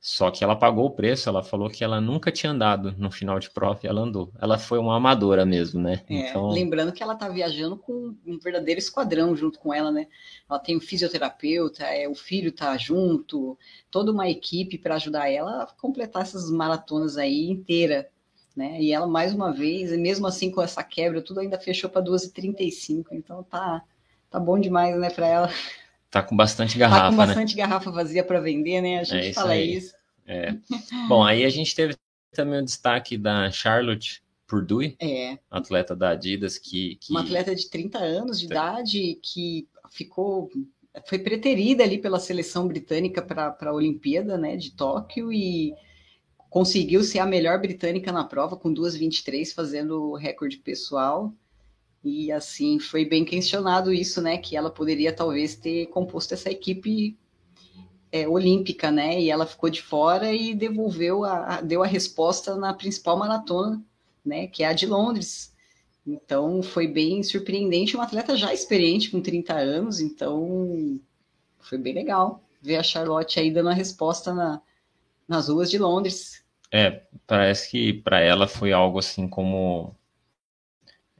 [0.04, 3.40] Só que ela pagou o preço, ela falou que ela nunca tinha andado no final
[3.40, 4.32] de prova e ela andou.
[4.42, 6.02] Ela foi uma amadora mesmo, né?
[6.10, 6.50] É, então...
[6.50, 10.08] Lembrando que ela tá viajando com um verdadeiro esquadrão junto com ela, né?
[10.50, 13.56] Ela tem um fisioterapeuta, é, o filho tá junto,
[13.92, 18.10] toda uma equipe para ajudar ela a completar essas maratonas aí inteira,
[18.56, 18.82] né?
[18.82, 23.06] E ela, mais uma vez, mesmo assim com essa quebra, tudo ainda fechou para 2h35,
[23.12, 23.84] então tá,
[24.32, 25.50] tá bom demais, né, para ela.
[26.12, 27.26] Tá com bastante garrafa, Tá com né?
[27.26, 27.62] bastante né?
[27.62, 29.00] garrafa vazia para vender, né?
[29.00, 29.76] A gente é fala aí.
[29.76, 29.96] isso.
[30.28, 30.56] É.
[31.08, 31.96] Bom, aí a gente teve
[32.34, 35.40] também o destaque da Charlotte Purdue, é.
[35.50, 37.12] atleta da Adidas, que, que...
[37.12, 40.50] Uma atleta de 30 anos de idade que ficou...
[41.08, 45.74] Foi preterida ali pela seleção britânica para a Olimpíada, né, de Tóquio e
[46.50, 51.34] conseguiu ser a melhor britânica na prova com 2:23 fazendo o recorde pessoal.
[52.04, 54.38] E assim, foi bem questionado isso, né?
[54.38, 57.18] Que ela poderia talvez ter composto essa equipe
[58.12, 59.20] é, olímpica, né?
[59.20, 63.82] E ela ficou de fora e devolveu a, a, deu a resposta na principal maratona,
[64.26, 64.48] né?
[64.48, 65.52] Que é a de Londres.
[66.06, 71.00] Então foi bem surpreendente, uma atleta já experiente com 30 anos, então
[71.60, 74.62] foi bem legal ver a Charlotte aí dando a resposta na,
[75.28, 76.44] nas ruas de Londres.
[76.72, 79.96] É, parece que para ela foi algo assim como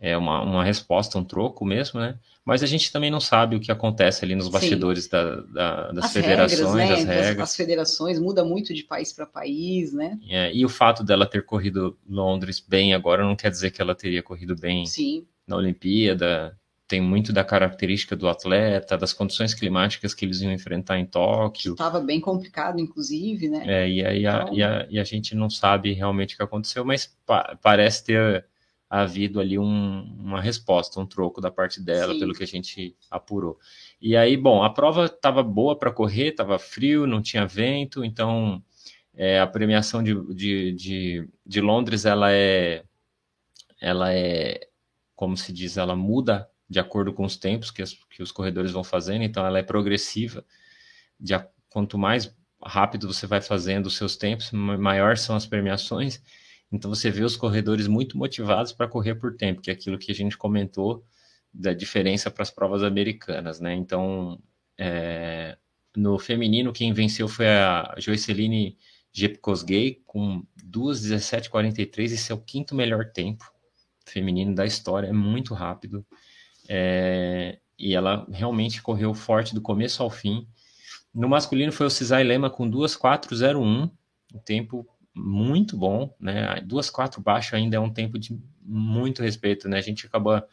[0.02, 2.18] é uma, uma resposta, um troco mesmo, né?
[2.44, 6.06] Mas a gente também não sabe o que acontece ali nos bastidores da, da, das
[6.06, 7.14] as federações, regras, né?
[7.20, 7.50] as regras.
[7.50, 10.18] As, federações muda muito de país para país, né?
[10.28, 13.94] É, e o fato dela ter corrido Londres bem agora não quer dizer que ela
[13.94, 15.24] teria corrido bem Sim.
[15.48, 16.58] na Olimpíada.
[16.88, 21.74] Tem muito da característica do atleta, das condições climáticas que eles iam enfrentar em Tóquio.
[21.74, 23.64] Estava bem complicado, inclusive, né?
[23.68, 26.44] É, e aí a, Então- e, a, e a gente não sabe realmente o que
[26.44, 28.46] aconteceu, mas pa- parece ter
[29.00, 32.20] havido ali um- uma resposta, um troco da parte dela, Sim.
[32.20, 33.58] pelo que a gente apurou.
[34.02, 38.62] E aí, bom, a prova estava boa para correr, estava frio, não tinha vento, então
[39.16, 42.84] é, a premiação de, de, de, de Londres, ela é,
[43.80, 44.68] ela é,
[45.16, 48.72] como se diz, ela muda de acordo com os tempos que, as- que os corredores
[48.72, 50.46] vão fazendo, então ela é progressiva.
[51.20, 51.34] De,
[51.70, 56.22] quanto mais rápido você vai fazendo os seus tempos, ma- maior são as premiações.
[56.72, 60.12] Então você vê os corredores muito motivados para correr por tempo, que é aquilo que
[60.12, 61.04] a gente comentou
[61.54, 63.74] da diferença para as provas americanas, né?
[63.76, 64.42] Então,
[64.78, 65.58] é,
[65.96, 68.78] no feminino, quem venceu foi a Joyceline
[69.12, 73.52] Jepkosgei com 2:17:43, esse é o quinto melhor tempo
[74.06, 76.06] feminino da história, é muito rápido.
[76.70, 80.48] É, e ela realmente correu forte do começo ao fim.
[81.14, 83.90] No masculino foi o Cisai Lema com 2:4:01,
[84.34, 86.62] um tempo muito bom, né?
[86.62, 89.78] 2:4 baixo ainda é um tempo de muito respeito, né?
[89.78, 90.48] A gente acaba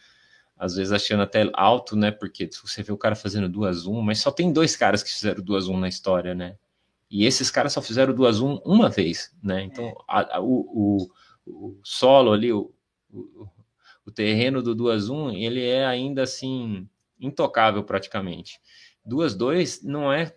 [0.56, 2.10] às vezes achando até alto, né?
[2.10, 5.78] Porque você vê o cara fazendo 2:1, mas só tem dois caras que fizeram 2:1
[5.78, 6.56] na história, né?
[7.10, 9.62] E esses caras só fizeram 2:1 uma vez, né?
[9.62, 11.08] Então a- a- o,
[11.46, 12.72] o, o solo ali, o,
[13.12, 13.48] o,
[14.06, 16.88] o terreno do 2:1, ele é ainda assim
[17.20, 18.60] intocável praticamente.
[19.04, 20.34] 2:2 não é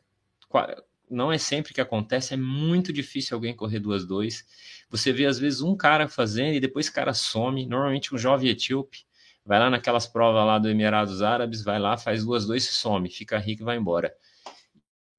[1.12, 4.46] não é sempre que acontece, é muito difícil alguém correr 2:2.
[4.90, 8.50] Você vê às vezes um cara fazendo e depois esse cara some, normalmente um jovem
[8.50, 9.00] etíope,
[9.46, 13.38] vai lá naquelas provas lá do Emirados Árabes, vai lá, faz 2:2 e some, fica
[13.40, 14.14] rico e vai embora.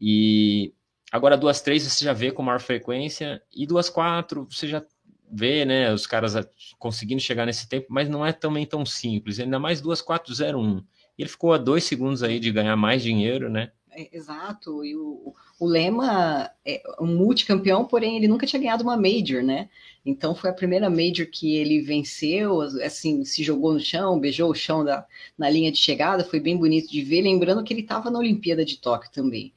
[0.00, 0.72] E
[1.10, 4.82] agora 2:3 você já vê com maior frequência e 2:4 você já
[5.30, 6.34] vê, né, os caras
[6.78, 10.84] conseguindo chegar nesse tempo, mas não é também tão simples, ainda mais 2:4:01.
[11.18, 13.70] E ele ficou a dois segundos aí de ganhar mais dinheiro, né?
[13.94, 14.84] É, exato.
[14.84, 19.68] E o, o Lema é um multicampeão, porém ele nunca tinha ganhado uma Major, né?
[20.04, 24.54] Então foi a primeira Major que ele venceu, assim, se jogou no chão, beijou o
[24.54, 28.10] chão da, na linha de chegada, foi bem bonito de ver, lembrando que ele estava
[28.10, 29.52] na Olimpíada de Tóquio também.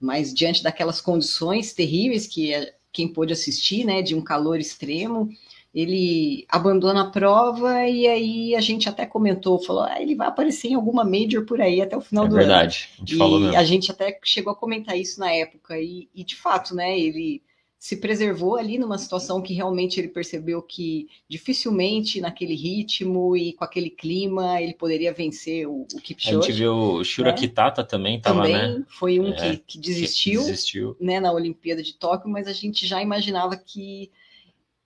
[0.00, 5.30] Mas diante daquelas condições terríveis que é, quem pôde assistir, né, de um calor extremo,
[5.76, 10.68] ele abandona a prova e aí a gente até comentou, falou, ah, ele vai aparecer
[10.70, 12.38] em alguma Major por aí até o final É do ano.
[12.38, 13.56] verdade, a gente E mesmo.
[13.56, 17.42] a gente até chegou a comentar isso na época, e, e, de fato, né, ele
[17.78, 23.64] se preservou ali numa situação que realmente ele percebeu que dificilmente naquele ritmo e com
[23.64, 26.52] aquele clima ele poderia vencer o, o A gente Kipchoge.
[26.52, 27.36] viu o Shura né?
[27.38, 28.84] Kitata também estava, né?
[28.88, 30.96] foi um É, que, que desistiu, Desistiu.
[31.00, 34.10] né, na Olimpíada de Tóquio, mas a gente já imaginava que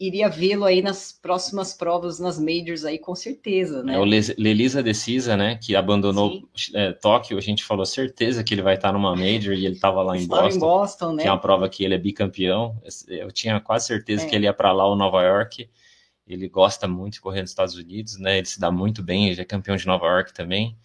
[0.00, 3.94] iria vê-lo aí nas próximas provas, nas majors aí, com certeza, né?
[3.94, 5.56] É o Lelisa Decisa, né?
[5.62, 7.36] Que abandonou é, Tóquio.
[7.36, 10.22] A gente falou certeza que ele vai estar numa Major e ele estava lá em
[10.22, 10.56] Estava Boston.
[10.56, 11.22] em Boston, né?
[11.22, 12.80] Que é uma prova que ele é bicampeão.
[13.06, 14.28] Eu tinha quase certeza É.
[14.28, 15.68] que ele ia para lá, ou Nova York.
[16.26, 18.38] Ele gosta muito de correr nos Estados Unidos, né?
[18.38, 20.78] Ele se dá muito bem, ele é campeão de Nova York também.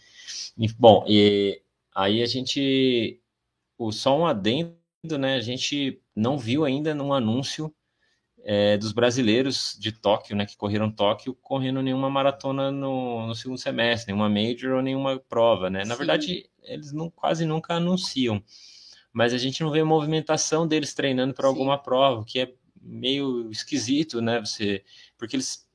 [0.58, 1.62] E, bom, e
[1.95, 3.19] aí a gente.
[3.78, 4.73] O, só um adendo,
[5.19, 5.36] né?
[5.36, 7.73] A gente não viu ainda num anúncio
[8.47, 10.45] é, dos brasileiros de Tóquio, né?
[10.45, 15.67] Que correram Tóquio, correndo nenhuma maratona no, no segundo semestre, nenhuma major ou nenhuma prova,
[15.67, 15.79] né?
[15.79, 15.97] Na Sim.
[15.97, 18.41] verdade, eles não, quase nunca anunciam.
[19.12, 24.21] Mas a gente não vê movimentação deles treinando para alguma prova, que é meio esquisito,
[24.21, 24.39] né?
[24.39, 24.84] Você,
[25.17, 25.65] porque eles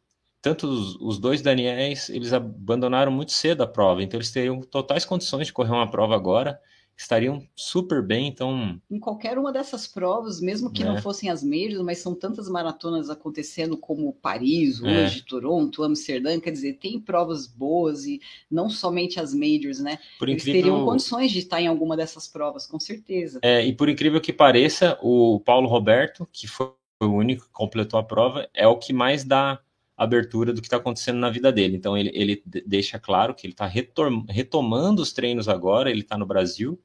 [0.40, 5.04] tanto os, os dois Daniels, eles abandonaram muito cedo a prova, então eles teriam totais
[5.04, 6.58] condições de correr uma prova agora,
[7.00, 11.00] estariam super bem, então em qualquer uma dessas provas, mesmo que não É.
[11.00, 14.86] fossem as majors, mas são tantas maratonas acontecendo como Paris, É.
[14.86, 19.98] hoje, Toronto, Amsterdã, quer dizer, tem provas boas e não somente as majors, né?
[20.18, 23.40] por Eles incrível teriam condições de estar em alguma dessas provas, com certeza.
[23.42, 26.70] É, e por incrível que pareça, o Paulo Roberto, que foi
[27.02, 29.58] o único que completou a prova, é o que mais dá
[29.96, 31.76] abertura do que está acontecendo na vida dele.
[31.76, 36.16] Então ele, ele de- deixa claro que ele está retomando os treinos agora, ele está
[36.18, 36.78] no Brasil,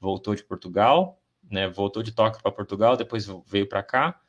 [0.00, 4.20] voltou de Portugal, né, voltou de Tóquio para Portugal, depois veio para cá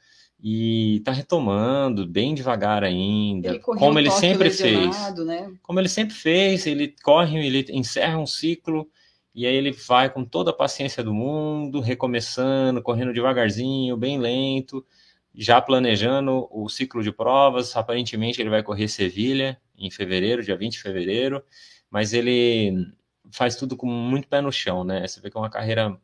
[0.44, 5.54] e está retomando bem devagar ainda, Ele como ele sempre fez né?
[5.62, 8.90] como ele sempre fez, ele corre, ele encerra um ciclo
[9.34, 14.86] e aí ele vai com toda a paciência do mundo, recomeçando, correndo devagarzinho, bem lento,
[15.34, 17.76] já planejando o ciclo de provas.
[17.76, 21.42] Aparentemente ele vai correr Sevilha em fevereiro, dia 20 de fevereiro,
[21.90, 22.94] mas ele
[23.32, 25.08] faz tudo com muito pé no chão, né?
[25.08, 25.98] Você vê que é uma carreira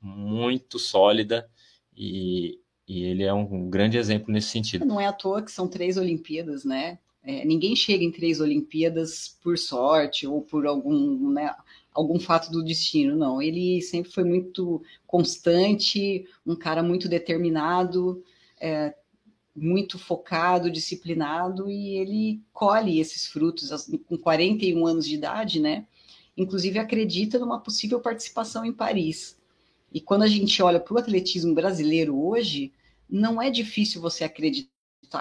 [0.00, 1.48] muito sólida
[1.96, 4.84] e, e ele é um grande exemplo nesse sentido.
[4.84, 6.98] Não é à toa que são três Olimpíadas, né?
[7.22, 11.54] É, ninguém chega em três Olimpíadas por sorte ou por algum, né,
[11.94, 13.40] algum fato do destino, não.
[13.40, 18.22] Ele sempre foi muito constante, um cara muito determinado,
[18.60, 18.94] é,
[19.56, 23.70] muito focado, disciplinado, e ele colhe esses frutos
[24.06, 25.86] com 41 anos de idade, né?
[26.36, 29.36] Inclusive acredita numa possível participação em Paris.
[29.92, 32.72] E quando a gente olha para o atletismo brasileiro hoje,
[33.08, 34.68] não é difícil você acreditar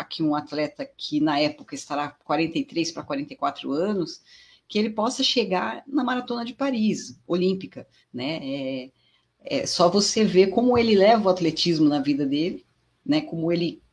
[0.09, 4.21] que um atleta que na época estará 43 para 44 anos,
[4.67, 8.39] que ele possa chegar na maratona de Paris, olímpica, né?
[8.41, 8.91] É,
[9.43, 12.65] é só você ver como ele leva o atletismo na vida dele,
[13.05, 13.21] né?
[13.21, 13.83] Como ele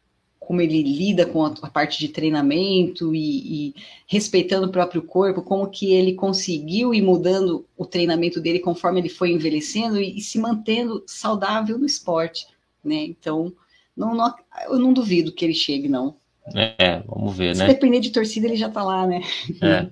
[0.40, 3.74] como ele lida com a, a parte de treinamento e, e,
[4.06, 9.10] respeitando o próprio corpo, como que ele conseguiu ir mudando o treinamento dele conforme ele
[9.10, 12.48] foi envelhecendo e, e se mantendo saudável no esporte,
[12.82, 12.96] né?
[12.96, 13.52] Então,
[13.96, 16.16] não, não, eu não duvido que ele chegue, não.
[16.56, 17.68] É, vamos ver, Se né?
[17.68, 19.20] Se depender de torcida, ele já tá lá, né?
[19.62, 19.88] É.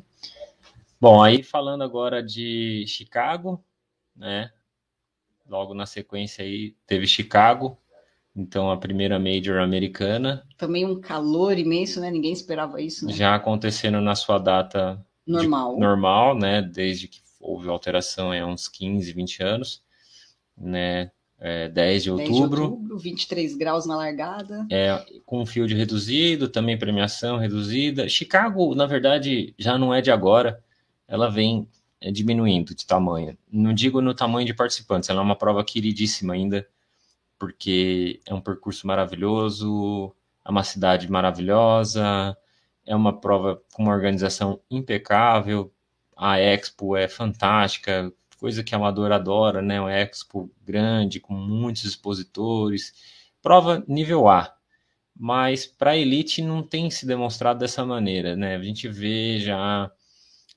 [1.01, 3.63] Bom, aí falando agora de Chicago,
[4.17, 4.51] né?
[5.49, 7.79] Logo na sequência aí teve Chicago,
[8.38, 10.44] então a primeira major americana.
[10.57, 12.11] Também um calor imenso, né?
[12.11, 13.12] Ninguém esperava isso, né?
[13.12, 16.62] Já acontecendo na sua data normal, de, normal, né?
[16.62, 19.83] Desde que houve alteração há uns 15, 20 anos,
[20.57, 21.11] né?
[21.40, 22.33] É, 10 de outubro.
[22.33, 24.66] 10 de outubro, 23 graus na largada.
[24.70, 28.09] É, com field reduzido, também premiação reduzida.
[28.09, 30.62] Chicago, na verdade, já não é de agora
[31.09, 31.66] ela vem
[32.01, 33.37] é, diminuindo de tamanho.
[33.51, 36.68] Não digo no tamanho de participantes, ela é uma prova queridíssima ainda,
[37.38, 42.37] porque é um percurso maravilhoso, é uma cidade maravilhosa,
[42.87, 45.72] é uma prova com uma organização impecável,
[46.16, 49.81] a Expo é fantástica, coisa que a amador adora, né?
[49.81, 52.92] Uma Expo grande, com muitos expositores,
[53.42, 54.55] prova nível A.
[55.16, 58.57] Mas para a elite não tem se demonstrado dessa maneira, né?
[58.57, 59.90] A gente vê já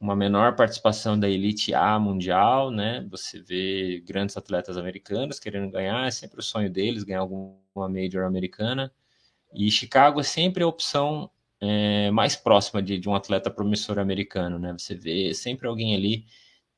[0.02, 3.06] uma menor participação da elite A mundial, né?
[3.12, 8.26] Você vê grandes atletas americanos querendo ganhar, é sempre o sonho deles ganhar alguma major
[8.26, 8.92] americana.
[9.54, 11.30] E Chicago é sempre a opção
[11.62, 14.74] é, mais próxima de, de, um atleta promissor americano, né?
[14.74, 16.26] Você vê sempre alguém ali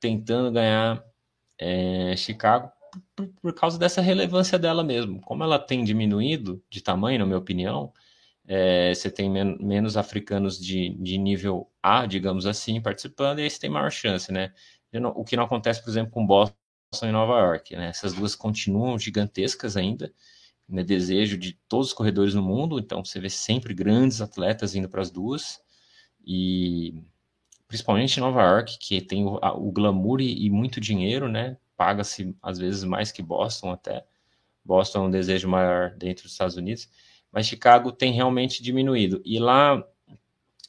[0.02, 1.02] tentando ganhar
[1.58, 2.70] é, Chicago
[3.16, 5.22] por, por, causa dessa relevância dela mesmo.
[5.22, 7.94] Como ela tem diminuído de tamanho, na minha opinião,
[8.46, 13.50] é, você tem men menos africanos de, de nível A, digamos assim, participando, e aí
[13.50, 14.54] você tem maior chance, né?
[15.16, 16.56] O que não acontece, por exemplo, com Boston
[17.04, 17.88] e Nova York, né?
[17.88, 20.14] Essas duas continuam gigantescas ainda,
[20.68, 20.84] né?
[20.84, 25.02] Desejo de todos os corredores no mundo, então você vê sempre grandes atletas indo para
[25.02, 25.62] as duas,
[26.26, 26.94] e
[27.68, 31.58] principalmente Nova York, que tem o, o glamour e, e muito dinheiro, né?
[31.78, 34.06] Paga-se às vezes mais que Boston até.
[34.64, 36.88] Boston é um desejo maior dentro dos Estados Unidos
[37.34, 39.20] mas Chicago tem realmente diminuído.
[39.26, 39.84] E lá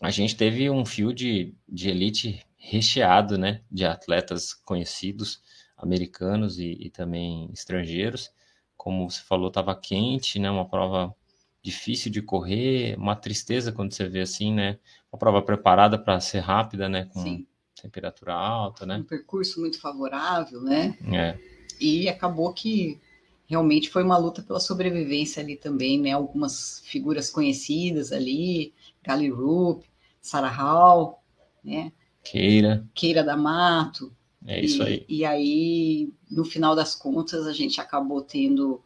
[0.01, 5.43] a gente teve um fio de, de elite recheado, né, de atletas conhecidos,
[5.77, 8.33] americanos e, e também estrangeiros.
[8.77, 11.15] Como você falou, estava quente, né, uma prova
[11.63, 14.79] difícil de correr, uma tristeza quando você vê assim, né,
[15.13, 17.47] uma prova preparada para ser rápida, né, com Sim.
[17.81, 18.97] temperatura alta, né.
[18.97, 20.97] Um percurso muito favorável, né.
[21.13, 21.39] É.
[21.79, 23.01] E acabou que
[23.47, 26.13] realmente foi uma luta pela sobrevivência ali também, né?
[26.13, 29.85] Algumas figuras conhecidas ali, Gali Rupp,
[30.21, 31.23] Sarah Hall,
[31.63, 31.93] né?
[32.23, 32.87] Keira.
[32.95, 34.15] Keira da Mato.
[34.47, 35.07] É isso e, aí.
[35.09, 38.83] E aí, no final das contas, a gente acabou tendo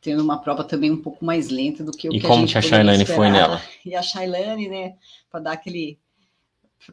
[0.00, 2.52] tendo uma prova também um pouco mais lenta do que o e que a gente
[2.52, 3.62] que a Shailane foi nela?
[3.86, 4.96] E a Shailane, né,
[5.30, 5.98] para dar aquele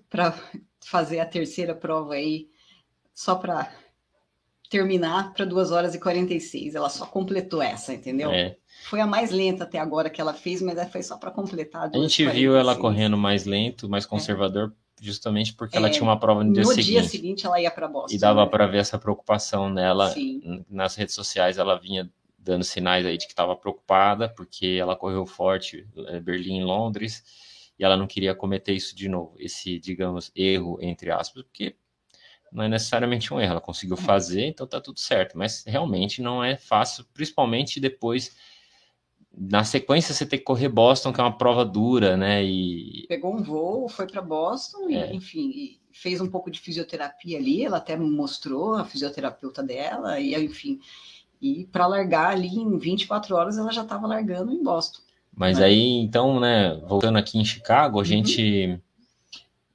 [0.10, 0.34] para
[0.80, 2.47] fazer a terceira prova aí,
[3.13, 3.69] só para
[4.71, 6.75] terminar para 2 horas e 46.
[6.75, 8.31] Ela só completou essa, entendeu?
[8.31, 8.56] É.
[8.85, 11.91] Foi a mais lenta até agora que ela fez, mas foi só para completar.
[11.93, 14.08] A gente viu ela correndo mais lento, mais é.
[14.08, 15.06] conservador, é.
[15.06, 16.87] justamente porque ela tinha uma prova no dia no seguinte.
[16.87, 18.15] No dia seguinte ela ia para Boston.
[18.15, 18.50] E dava né?
[18.50, 20.10] para ver essa preocupação nela.
[20.12, 20.63] Sim.
[20.69, 25.25] Nas redes sociais ela vinha dando sinais aí de que estava preocupada, porque ela correu
[25.25, 27.23] forte é, Berlim, Londres,
[27.77, 31.75] e ela não queria cometer isso de novo, esse, digamos, erro, entre aspas, porque
[32.52, 36.43] não é necessariamente um erro, ela conseguiu fazer, então tá tudo certo, mas realmente não
[36.43, 38.35] é fácil, principalmente depois
[39.35, 42.43] na sequência você tem que correr Boston, que é uma prova dura, né?
[42.43, 45.12] E pegou um voo, foi para Boston é.
[45.12, 47.63] e, enfim, fez um pouco de fisioterapia ali.
[47.63, 50.79] Ela até mostrou a fisioterapeuta dela e, enfim,
[51.41, 54.99] e para largar ali em 24 horas ela já estava largando em Boston.
[55.33, 55.65] Mas né?
[55.65, 56.75] aí, então, né?
[56.85, 58.06] Voltando aqui em Chicago, a uhum.
[58.06, 58.79] gente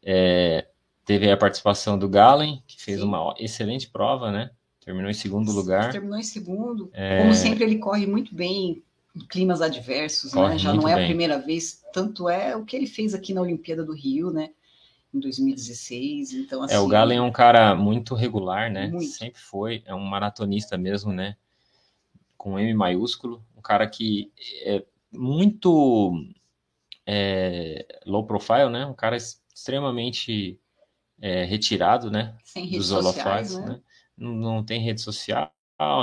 [0.05, 0.67] é,
[1.07, 3.07] teve a participação do Galen, que fez Sim.
[3.07, 4.51] uma excelente prova, né?
[4.85, 5.91] Terminou em segundo lugar.
[5.93, 6.91] Terminou em segundo.
[6.93, 7.23] É...
[7.23, 8.83] Como sempre, ele corre muito bem
[9.15, 10.43] em climas adversos, né?
[10.43, 10.59] corre né?
[10.59, 11.05] Já não é bem.
[11.05, 11.83] a primeira vez.
[11.93, 14.51] Tanto é o que ele fez aqui na Olimpíada do Rio, né?
[15.15, 16.33] Em 2016.
[16.35, 18.89] Então, assim, é, o assim, Galen é um cara muito regular, né?
[18.89, 19.07] Muito.
[19.07, 19.83] Sempre foi.
[19.87, 21.37] É um maratonista mesmo, né?
[22.37, 23.43] Com M maiúsculo.
[23.57, 24.31] Um cara que
[24.65, 26.13] é muito
[27.07, 28.85] é, low profile, né?
[28.87, 30.59] Um cara extremamente
[31.21, 32.37] é, retirado, né?
[32.45, 33.67] Sem redes dos holofotes, né?
[33.67, 33.81] né?
[34.17, 35.51] não, não tem rede social,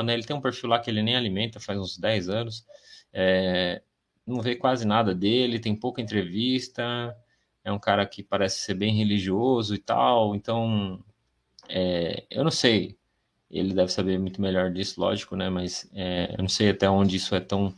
[0.03, 0.13] né?
[0.13, 2.65] Ele tem um perfil lá que ele nem alimenta faz uns 10 anos.
[3.11, 3.81] É,
[4.25, 7.15] não vê quase nada dele, tem pouca entrevista,
[7.63, 11.03] é um cara que parece ser bem religioso e tal, então
[11.69, 12.97] é, eu não sei,
[13.49, 15.49] ele deve saber muito melhor disso, lógico, né?
[15.49, 17.73] Mas é, eu não sei até onde isso é tão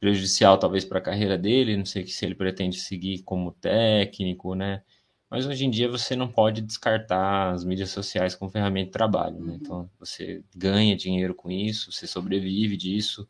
[0.00, 4.82] prejudicial, talvez, para a carreira dele, não sei se ele pretende seguir como técnico, né?
[5.32, 9.40] Mas hoje em dia você não pode descartar as mídias sociais como ferramenta de trabalho,
[9.40, 9.52] né?
[9.52, 9.58] Uhum.
[9.62, 13.26] Então você ganha dinheiro com isso, você sobrevive disso,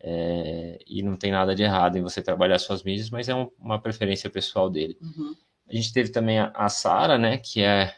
[0.00, 3.48] é, e não tem nada de errado em você trabalhar suas mídias, mas é um,
[3.60, 4.98] uma preferência pessoal dele.
[5.00, 5.36] Uhum.
[5.68, 7.94] A gente teve também a, a Sara, né, que é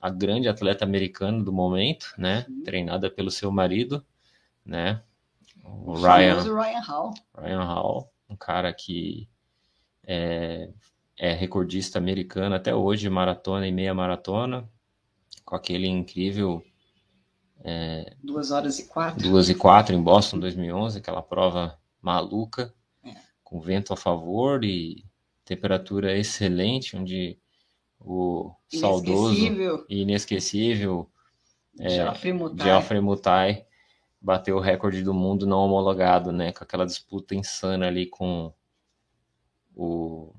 [0.00, 2.62] a grande atleta americana do momento, né, uhum.
[2.62, 4.02] treinada pelo seu marido,
[4.64, 5.02] né,
[5.62, 7.14] o, o Ryan, Ryan Hall.
[7.36, 9.28] Ryan Hall, um cara que
[10.02, 10.70] é,
[11.16, 14.68] é recordista americano até hoje, maratona e meia maratona,
[15.44, 16.62] com aquele incrível.
[17.62, 19.22] É, duas horas e quatro.
[19.22, 23.14] Duas e quatro em Boston 2011, aquela prova maluca, é.
[23.42, 25.04] com vento a favor e
[25.44, 27.38] temperatura excelente, onde
[28.00, 31.08] o saudoso e inesquecível
[31.78, 32.66] é, Geoffrey Mutai.
[32.66, 33.66] Geoffrey Mutai
[34.20, 36.52] bateu o recorde do mundo não homologado, né?
[36.52, 38.52] Com aquela disputa insana ali com
[39.74, 40.32] o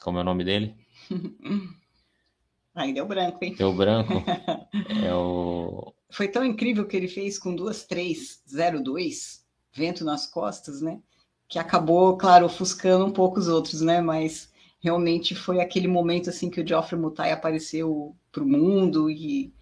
[0.00, 0.74] como é o nome dele?
[2.74, 3.54] Aí deu branco, hein?
[3.56, 4.12] Deu branco.
[5.04, 5.92] é o...
[6.10, 11.00] Foi tão incrível que ele fez com duas, três, zero, dois, vento nas costas, né?
[11.48, 14.00] Que acabou, claro, ofuscando um pouco os outros, né?
[14.00, 19.52] Mas realmente foi aquele momento assim que o Geoffrey Mutai apareceu para o mundo e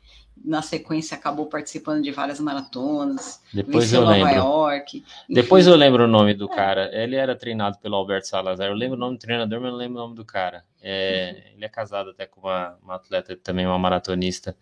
[0.44, 3.42] na sequência acabou participando de várias maratonas.
[3.52, 4.34] Depois eu Nova lembro.
[4.34, 4.98] York.
[4.98, 5.34] Enfim.
[5.34, 6.54] Depois eu lembro o nome do é.
[6.54, 6.90] cara.
[6.92, 8.68] Ele era treinado pelo Alberto Salazar.
[8.68, 10.64] Eu lembro o nome do treinador, mas não lembro o nome do cara.
[10.80, 11.52] É, uhum.
[11.56, 14.56] Ele é casado até com uma, uma, atleta também, uma maratonista.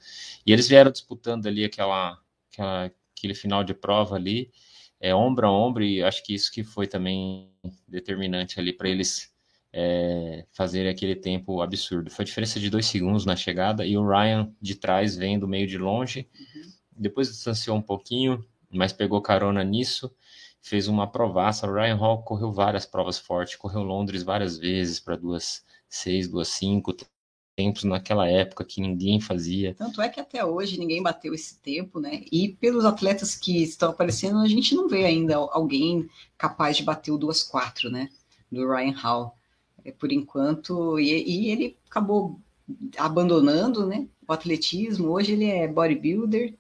[0.44, 2.18] E eles vieram disputando ali aquela,
[2.52, 4.50] aquela aquele final de prova ali,
[5.00, 7.50] é, ombro a ombro, e acho que isso que foi também
[7.88, 9.34] determinante ali para eles
[9.72, 12.10] é, fazer aquele tempo absurdo.
[12.10, 15.48] Foi a diferença de dois segundos na chegada e o Ryan de trás vem do
[15.48, 16.28] meio de longe.
[16.38, 16.70] Uhum.
[16.96, 20.10] Depois distanciou um pouquinho, mas pegou carona nisso.
[20.60, 21.66] Fez uma provaça.
[21.66, 26.48] O Ryan Hall correu várias provas fortes, correu Londres várias vezes para duas seis, duas
[26.48, 26.94] cinco
[27.56, 29.74] tempos naquela época que ninguém fazia.
[29.74, 32.22] Tanto é que até hoje ninguém bateu esse tempo, né?
[32.30, 37.10] E pelos atletas que estão aparecendo, a gente não vê ainda alguém capaz de bater
[37.10, 38.10] o duas quatro, né?
[38.52, 39.35] Do Ryan Hall.
[39.86, 42.40] É, por enquanto, e, e, ele acabou
[42.98, 45.10] abandonando né, o atletismo.
[45.10, 46.54] Hoje ele é bodybuilder,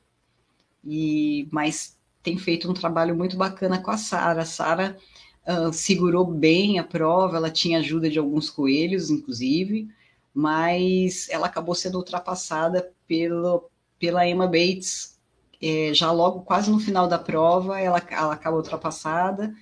[0.84, 4.42] e, mas tem feito um trabalho muito bacana com a Sara.
[4.42, 4.96] A Sara
[5.44, 9.88] uh, segurou bem a prova, ela tinha ajuda de alguns coelhos, inclusive,
[10.32, 13.68] mas ela acabou sendo ultrapassada pelo,
[13.98, 15.18] pela Emma Bates.
[15.60, 19.52] É, já logo quase no final da prova, ela, ela acaba ultrapassada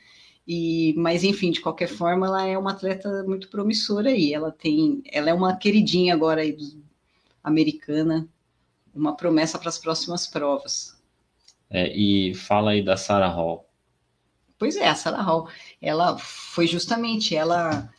[0.46, 4.34] e, mas enfim, de qualquer forma, ela é uma atleta muito promissora aí.
[4.34, 6.84] Ela tem, ela é uma queridinha agora aí do,
[7.42, 8.28] americana,
[8.94, 10.98] uma promessa para as próximas provas.
[11.70, 13.68] É, e fala aí da Sarah Hall.
[14.58, 15.48] Pois é, a Sarah Hall,
[15.80, 17.90] ela foi justamente, ela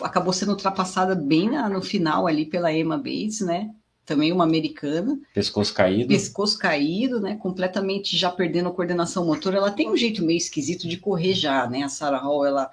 [0.00, 3.74] acabou sendo ultrapassada bem na, no final ali pela Emma Bates, né?
[4.06, 5.18] Também uma americana.
[5.34, 6.08] Pescoço caído.
[6.08, 7.36] Pescoço caído, né?
[7.36, 9.56] Completamente já perdendo a coordenação motora.
[9.56, 11.82] Ela tem um jeito meio esquisito de correr já, né?
[11.82, 12.70] A Sarah Hall, ela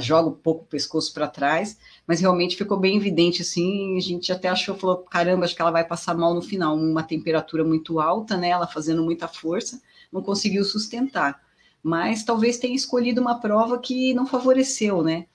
[0.00, 3.96] joga um pouco o pescoço para trás, mas realmente ficou bem evidente assim.
[3.96, 6.74] A gente até achou, falou, caramba, acho que ela vai passar mal no final.
[6.74, 8.48] Uma temperatura muito alta, né?
[8.48, 11.40] Ela fazendo muita força, não conseguiu sustentar.
[11.82, 15.26] Mas talvez tenha escolhido uma prova que não favoreceu, né?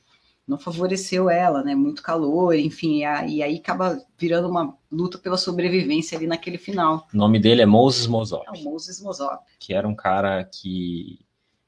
[0.49, 1.75] Não favoreceu ela, né?
[1.75, 7.07] Muito calor, enfim, e, aí acaba virando uma luta pela sobrevivência ali naquele final.
[7.13, 8.45] O nome dele é Moses Mozop.
[8.57, 9.43] É Moses Mozop.
[9.59, 11.19] Que era um cara que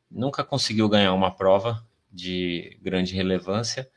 [0.09, 3.87] nunca conseguiu ganhar uma prova de grande relevância,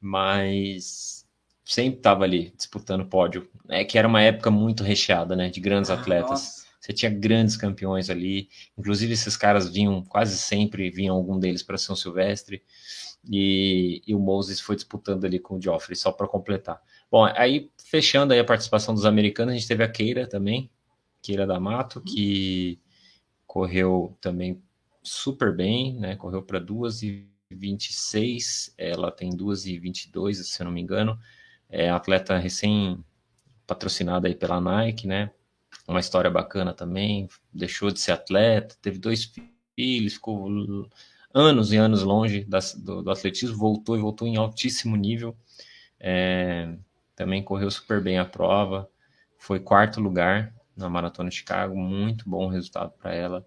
[0.00, 1.26] mas
[1.64, 3.50] sempre estava ali disputando pódio.
[3.68, 6.30] É que era uma época muito recheada, né, de grandes ah, atletas.
[6.30, 6.68] Nossa.
[6.80, 11.76] Você tinha grandes campeões ali, inclusive esses caras vinham quase sempre vinham algum deles para
[11.76, 12.62] São Silvestre.
[13.24, 16.80] E, e, o Moses foi disputando ali com o Geoffrey, só para completar.
[17.10, 20.70] Bom, aí fechando aí a participação dos americanos, a gente teve a Keira também,
[21.22, 22.78] Keira da Mato, que
[23.46, 24.62] correu também
[25.02, 26.16] super bem, né?
[26.16, 31.18] Correu para 2 e 26, ela tem 2 e 22, se eu não me engano.
[31.68, 33.02] É atleta recém
[33.66, 35.30] patrocinada aí pela Nike, né?
[35.86, 39.32] Uma história bacana também, deixou de ser atleta, teve dois
[39.76, 40.88] filhos, ficou
[41.32, 45.36] anos e anos longe do, do, atletismo, voltou e voltou em altíssimo nível.
[46.00, 46.74] É,
[47.14, 48.88] também correu super bem a prova,
[49.36, 53.46] foi quarto lugar na Maratona de Chicago, muito bom resultado para ela.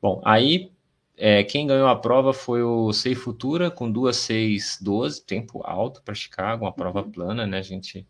[0.00, 0.70] Bom, aí
[1.16, 6.64] é, quem ganhou a prova foi o Sei Futura com 2,612, tempo alto para Chicago,
[6.64, 7.10] uma prova uhum.
[7.10, 7.58] plana, né?
[7.58, 8.06] A gente,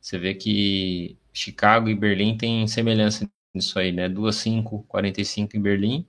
[0.00, 4.08] você vê que Chicago e Berlim têm semelhança nisso aí, né?
[4.08, 6.06] 2,545 em Berlim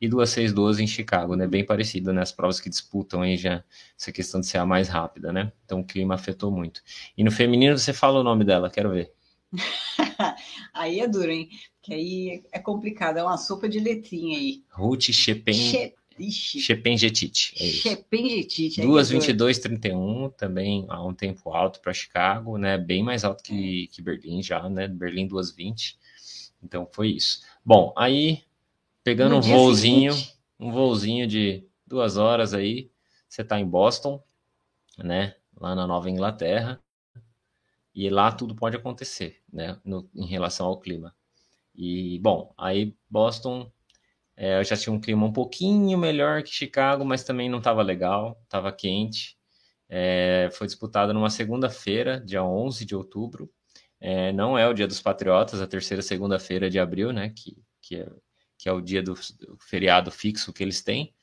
[0.00, 1.46] e 2,612 em Chicago, né?
[1.46, 2.22] Bem parecido, né?
[2.22, 3.64] As provas que disputam aí já
[3.98, 5.52] essa questão de ser a mais rápida, né?
[5.64, 6.82] Então o clima afetou muito.
[7.16, 9.12] E no feminino você fala o nome dela, quero ver.
[10.72, 11.48] aí é duro, hein?
[11.82, 14.62] Que aí é complicado, é uma sopa de letrinha aí.
[14.70, 15.54] Ruth Chepen.
[15.54, 15.94] Che...
[16.30, 17.54] Chepengetite.
[17.56, 18.82] É Chepengetite.
[18.82, 22.76] 2,22,31, também há um tempo alto para Chicago, né?
[22.76, 24.88] Bem mais alto que, que Berlim já, né?
[24.88, 25.94] Berlim 2,20.
[26.62, 27.42] Então foi isso.
[27.64, 28.42] Bom, aí
[29.08, 30.38] pegando um voozinho, seguinte.
[30.60, 32.90] um voozinho de duas horas aí,
[33.26, 34.22] você está em Boston,
[34.98, 35.34] né?
[35.58, 36.78] Lá na Nova Inglaterra.
[37.94, 39.80] E lá tudo pode acontecer, né?
[39.82, 41.14] No, em relação ao clima.
[41.74, 43.72] E, bom, aí Boston
[44.36, 48.38] é, já tinha um clima um pouquinho melhor que Chicago, mas também não estava legal,
[48.44, 49.38] estava quente.
[49.88, 53.50] É, foi disputada numa segunda-feira, dia 11 de outubro.
[53.98, 57.30] É, não é o dia dos Patriotas, a terceira segunda-feira de abril, né?
[57.30, 58.08] Que, que, é,
[58.58, 61.14] que é o dia do, do feriado fixo que eles têm.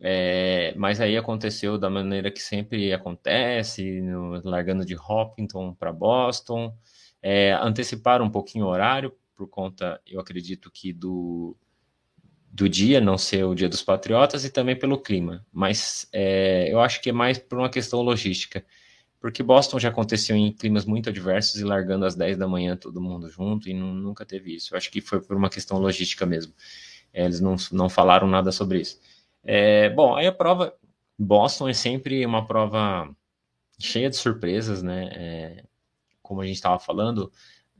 [0.00, 6.76] É, mas aí aconteceu da maneira que sempre acontece, no, largando de Hopkinton para Boston.
[7.22, 11.56] É, anteciparam um pouquinho o horário por conta, eu acredito que do,
[12.50, 15.44] do dia não ser o dia dos patriotas e também pelo clima.
[15.52, 18.64] Mas é, eu acho que é mais por uma questão logística.
[19.24, 23.00] Porque Boston já aconteceu em climas muito adversos e largando às 10 da manhã todo
[23.00, 24.74] mundo junto e não, nunca teve isso.
[24.74, 26.52] Eu acho que foi por uma questão logística mesmo.
[27.10, 29.00] É, eles não, não falaram nada sobre isso.
[29.42, 30.74] É, bom, aí a prova.
[31.18, 33.16] Boston é sempre uma prova
[33.78, 35.08] cheia de surpresas, né?
[35.14, 35.64] É,
[36.20, 37.32] como a gente estava falando,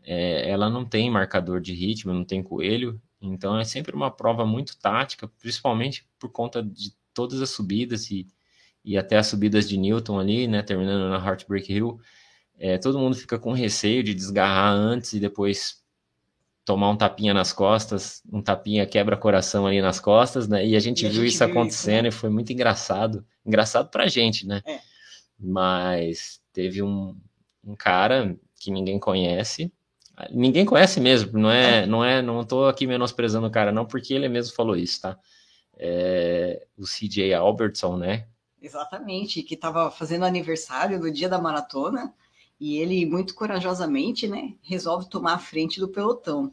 [0.03, 4.47] é, ela não tem marcador de ritmo, não tem coelho, então é sempre uma prova
[4.47, 8.27] muito tática, principalmente por conta de todas as subidas e,
[8.85, 11.99] e até as subidas de Newton ali, né, terminando na Heartbreak Hill.
[12.59, 15.83] É, todo mundo fica com receio de desgarrar antes e depois
[16.65, 20.67] tomar um tapinha nas costas, um tapinha quebra coração ali nas costas, né?
[20.67, 22.09] E a gente e viu a gente isso viu acontecendo isso, né?
[22.09, 24.63] e foi muito engraçado, engraçado pra gente, né?
[24.67, 24.79] É.
[25.39, 27.17] Mas teve um,
[27.63, 29.73] um cara que ninguém conhece,
[30.31, 33.85] Ninguém conhece mesmo, não é, é, não é, não tô aqui menosprezando o cara, não,
[33.85, 35.19] porque ele mesmo falou isso, tá?
[35.77, 38.29] É, o CJ Albertson, né?
[38.65, 42.15] Exatamente, que estava fazendo aniversário do dia da maratona
[42.59, 46.51] e ele muito corajosamente, né, resolve tomar a frente do pelotão.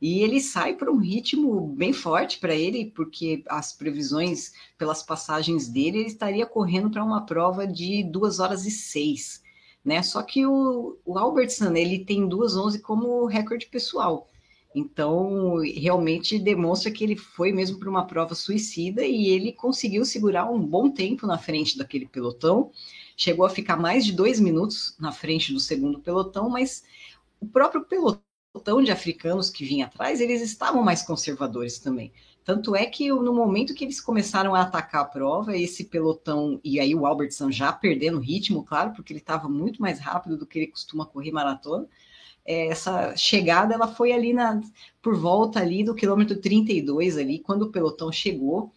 [0.00, 5.68] E ele sai para um ritmo bem forte para ele, porque as previsões pelas passagens
[5.68, 9.42] dele, ele estaria correndo para uma prova de 2 horas e 6
[9.84, 10.02] né?
[10.02, 14.28] Só que o, o Albertson, ele tem 2,11 como recorde pessoal.
[14.74, 20.50] Então, realmente demonstra que ele foi mesmo para uma prova suicida e ele conseguiu segurar
[20.50, 22.70] um bom tempo na frente daquele pelotão.
[23.16, 26.84] Chegou a ficar mais de dois minutos na frente do segundo pelotão, mas
[27.40, 32.12] o próprio pelotão de africanos que vinha atrás, eles estavam mais conservadores também.
[32.44, 36.80] Tanto é que no momento que eles começaram a atacar a prova, esse pelotão, e
[36.80, 40.58] aí o Albertson já perdendo ritmo, claro, porque ele estava muito mais rápido do que
[40.58, 41.86] ele costuma correr maratona,
[42.48, 44.60] essa chegada ela foi ali na,
[45.02, 48.72] por volta ali do quilômetro 32 ali, quando o pelotão chegou,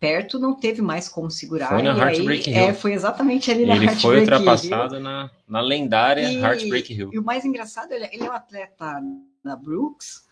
[0.00, 1.68] perto não teve mais como segurar.
[1.68, 2.56] Foi na Heartbreak Hill.
[2.56, 7.10] É, foi exatamente ali na Ele Heartbreak foi ultrapassado na, na lendária e, Heartbreak Hill.
[7.12, 9.00] E o mais engraçado, ele, ele é um atleta
[9.44, 10.24] da Brooks,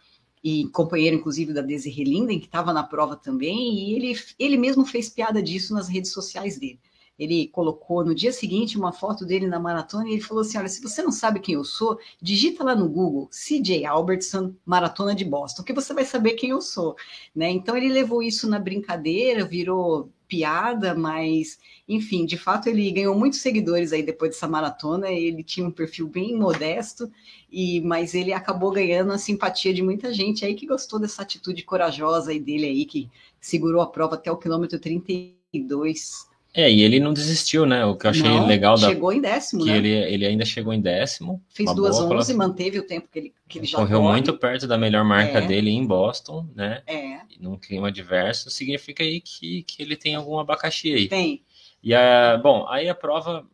[0.43, 4.85] e companheiro, inclusive, da Desiree Linden, que estava na prova também, e ele, ele mesmo
[4.87, 6.81] fez piada disso nas redes sociais dele.
[7.21, 10.69] Ele colocou no dia seguinte uma foto dele na maratona e ele falou assim: Olha,
[10.69, 15.23] se você não sabe quem eu sou, digita lá no Google CJ Albertson, Maratona de
[15.23, 16.97] Boston, que você vai saber quem eu sou.
[17.37, 17.51] Né?
[17.51, 23.41] Então ele levou isso na brincadeira, virou piada, mas enfim, de fato ele ganhou muitos
[23.41, 25.11] seguidores aí depois dessa maratona.
[25.11, 27.11] Ele tinha um perfil bem modesto,
[27.53, 31.65] e mas ele acabou ganhando a simpatia de muita gente aí que gostou dessa atitude
[31.65, 36.30] corajosa aí dele aí, que segurou a prova até o quilômetro 32.
[36.53, 37.85] É, e ele não desistiu, né?
[37.85, 38.89] O que eu achei não, legal da.
[38.89, 39.77] Chegou em décimo, que né?
[39.77, 41.41] Ele, ele ainda chegou em décimo.
[41.49, 44.13] Fez duas onze, manteve o tempo que ele, que ele já Correu corre.
[44.13, 45.47] muito perto da melhor marca é.
[45.47, 46.83] dele em Boston, né?
[46.89, 47.21] É.
[47.39, 51.09] Num clima adverso, significa aí que, que ele tem algum abacaxi aí.
[51.09, 51.45] Tem.
[51.83, 53.47] E a, bom, aí a prova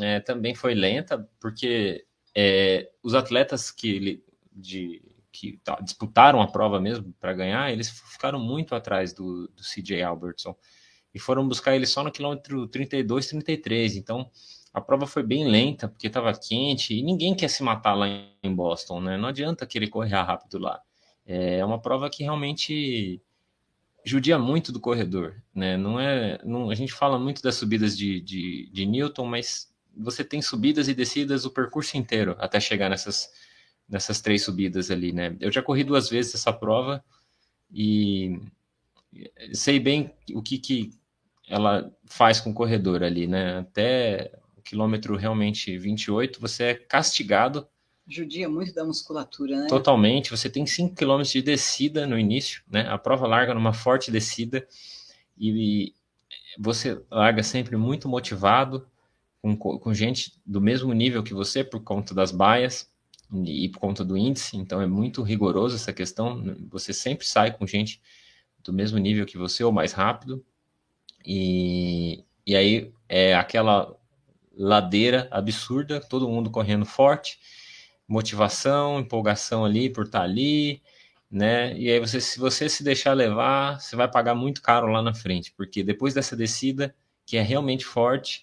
[0.00, 6.46] é, também foi lenta, porque é, os atletas que, ele, de, que tá, disputaram a
[6.46, 10.56] prova mesmo para ganhar, eles ficaram muito atrás do, do CJ Albertson
[11.14, 13.96] e foram buscar ele só no quilômetro 32, 33.
[13.96, 14.30] Então
[14.72, 18.06] a prova foi bem lenta, porque estava quente e ninguém quer se matar lá
[18.42, 19.16] em Boston, né?
[19.16, 20.80] Não adianta querer correr rápido lá.
[21.26, 23.20] É uma prova que realmente
[24.04, 25.76] judia muito do corredor, né?
[25.76, 30.24] Não é, não, a gente fala muito das subidas de, de, de Newton, mas você
[30.24, 33.30] tem subidas e descidas o percurso inteiro até chegar nessas,
[33.88, 35.36] nessas três subidas ali, né?
[35.40, 37.04] Eu já corri duas vezes essa prova
[37.70, 38.40] e
[39.52, 40.90] sei bem o que, que
[41.48, 43.58] ela faz com o corredor ali, né?
[43.58, 47.66] Até o quilômetro realmente 28, você é castigado.
[48.06, 49.66] Judia muito da musculatura, né?
[49.68, 50.30] Totalmente.
[50.30, 52.88] Você tem 5 quilômetros de descida no início, né?
[52.88, 54.66] A prova larga numa forte descida
[55.36, 55.94] e
[56.58, 58.86] você larga sempre muito motivado,
[59.40, 62.90] com, com gente do mesmo nível que você, por conta das baias
[63.32, 64.56] e por conta do índice.
[64.56, 66.56] Então é muito rigoroso essa questão.
[66.70, 68.00] Você sempre sai com gente
[68.62, 70.44] do mesmo nível que você ou mais rápido.
[71.24, 73.94] E, e aí é aquela
[74.56, 77.38] ladeira absurda, todo mundo correndo forte,
[78.06, 80.82] motivação, empolgação ali por estar ali,
[81.30, 81.78] né?
[81.78, 85.14] E aí você, se você se deixar levar, você vai pagar muito caro lá na
[85.14, 86.94] frente, porque depois dessa descida,
[87.26, 88.42] que é realmente forte,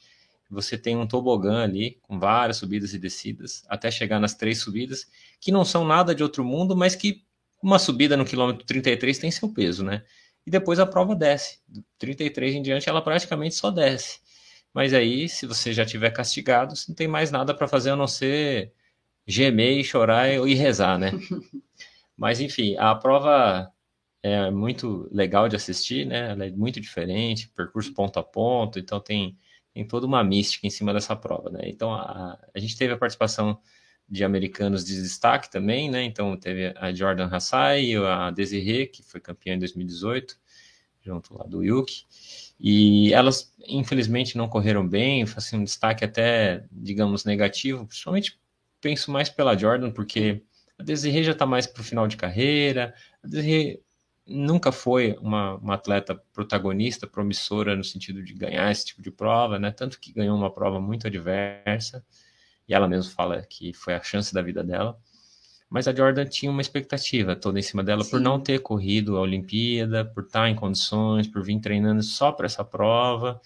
[0.49, 5.07] você tem um tobogã ali com várias subidas e descidas, até chegar nas três subidas,
[5.41, 7.24] que não são nada de outro mundo, mas que
[7.65, 10.03] uma subida no quilômetro 33 tem seu peso, né?
[10.45, 11.59] e depois a prova desce.
[11.67, 14.19] Do 33 em diante ela praticamente só desce.
[14.73, 17.95] Mas aí, se você já tiver castigado, você não tem mais nada para fazer a
[17.95, 18.73] não ser
[19.25, 21.11] gemer e chorar e rezar, né?
[22.15, 23.71] Mas enfim, a prova
[24.21, 26.31] é muito legal de assistir, né?
[26.31, 29.37] Ela é muito diferente, percurso ponto a ponto, então tem,
[29.73, 31.61] tem toda uma mística em cima dessa prova, né?
[31.65, 33.59] Então a, a gente teve a participação
[34.07, 36.03] de americanos de destaque também, né?
[36.03, 40.37] Então teve a Jordan Hassai, a Desiree, que foi campeã em 2018,
[41.01, 42.05] junto lá do Yuki.
[42.59, 47.85] E elas, infelizmente, não correram bem, assim, um destaque até, digamos, negativo.
[47.85, 48.39] Principalmente
[48.79, 50.43] penso mais pela Jordan, porque
[50.77, 52.93] a Desiree já está mais para o final de carreira.
[53.23, 53.81] A Desiree
[54.27, 59.59] nunca foi uma, uma atleta protagonista, promissora no sentido de ganhar esse tipo de prova,
[59.59, 59.71] né?
[59.71, 62.05] Tanto que ganhou uma prova muito adversa
[62.67, 64.97] e ela mesma fala que foi a chance da vida dela.
[65.69, 68.11] Mas a Jordan tinha uma expectativa toda em cima dela Sim.
[68.11, 72.45] por não ter corrido a Olimpíada, por estar em condições, por vir treinando só para
[72.45, 73.41] essa prova.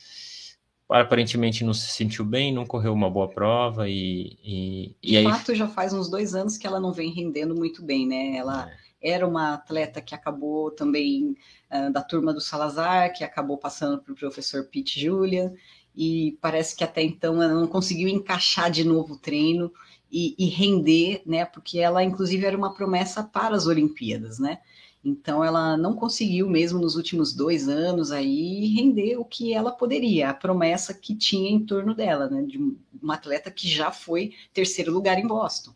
[0.89, 5.23] Aparentemente não se sentiu bem, não correu uma boa prova e, e, De aí...
[5.23, 8.35] fato, já faz uns dois anos que ela não vem rendendo muito bem, né?
[8.35, 8.69] Ela
[9.01, 9.11] é.
[9.11, 11.35] era uma atleta que acabou também
[11.71, 15.53] uh, da turma do Salazar, que acabou passando para o professor Pete Julia,
[16.01, 19.69] e parece que até então ela não conseguiu encaixar de novo o treino
[20.09, 21.43] e, e, render, né?
[21.43, 24.59] Porque ela, inclusive, era uma promessa para as Olimpíadas, né?
[25.03, 30.29] Então ela não conseguiu mesmo nos últimos dois anos aí render o que ela poderia,
[30.29, 32.43] a promessa que tinha em torno dela, né?
[32.43, 32.57] De
[33.03, 35.73] uma atleta que já foi terceiro lugar em Boston.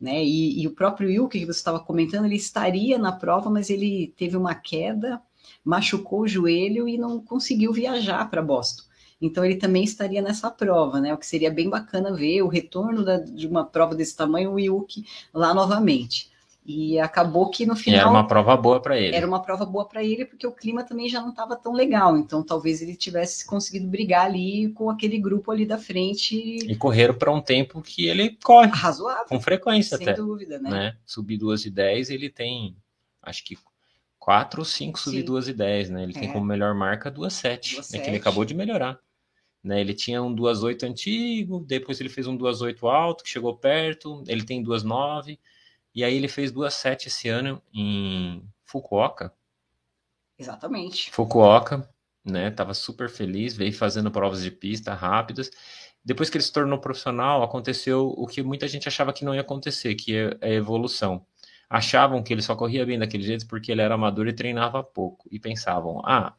[0.00, 0.24] Né?
[0.24, 4.12] E, e o próprio Wilke, que você estava comentando, ele estaria na prova, mas ele
[4.16, 5.22] teve uma queda,
[5.64, 8.90] machucou o joelho e não conseguiu viajar para Boston.
[9.22, 11.14] Então ele também estaria nessa prova, né?
[11.14, 14.58] O que seria bem bacana ver o retorno da, de uma prova desse tamanho, o
[14.58, 16.32] Yuki lá novamente.
[16.64, 17.98] E acabou que no final.
[17.98, 19.16] E era uma prova boa para ele.
[19.16, 22.16] Era uma prova boa para ele, porque o clima também já não estava tão legal.
[22.16, 26.36] Então talvez ele tivesse conseguido brigar ali com aquele grupo ali da frente.
[26.36, 28.70] E correram para um tempo que ele corre.
[28.70, 29.26] Razoável.
[29.26, 30.16] Com frequência sem até.
[30.16, 30.70] Sem dúvida, né?
[30.70, 30.96] né?
[31.06, 32.76] Subir 2 e 10, ele tem,
[33.22, 33.56] acho que
[34.18, 36.02] 4 ou 5 subir 2 e 10, né?
[36.04, 36.20] Ele é.
[36.20, 37.98] tem como melhor marca 2 7, né?
[37.98, 39.00] que ele acabou de melhorar.
[39.62, 39.80] Né?
[39.80, 44.44] Ele tinha um 2.8 antigo, depois ele fez um 2.8 alto, que chegou perto, ele
[44.44, 45.38] tem 2.9,
[45.94, 49.32] e aí ele fez 2.7 esse ano em Fukuoka.
[50.38, 51.10] Exatamente.
[51.10, 51.88] Fukuoka.
[52.24, 52.50] né?
[52.50, 55.50] Tava super feliz, veio fazendo provas de pista rápidas.
[56.04, 59.40] Depois que ele se tornou profissional, aconteceu o que muita gente achava que não ia
[59.42, 61.24] acontecer, que é a evolução.
[61.70, 65.28] Achavam que ele só corria bem daquele jeito porque ele era amador e treinava pouco.
[65.30, 66.34] E pensavam, ah,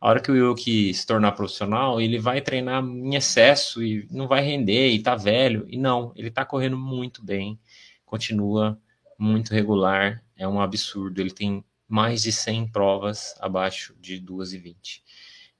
[0.00, 4.28] a hora que o Yuki se tornar profissional, ele vai treinar em excesso e não
[4.28, 5.66] vai render e tá velho.
[5.68, 7.58] E não, ele tá correndo muito bem,
[8.06, 8.80] continua
[9.18, 11.20] muito regular, é um absurdo.
[11.20, 15.02] Ele tem mais de 100 provas abaixo de 2 e 20.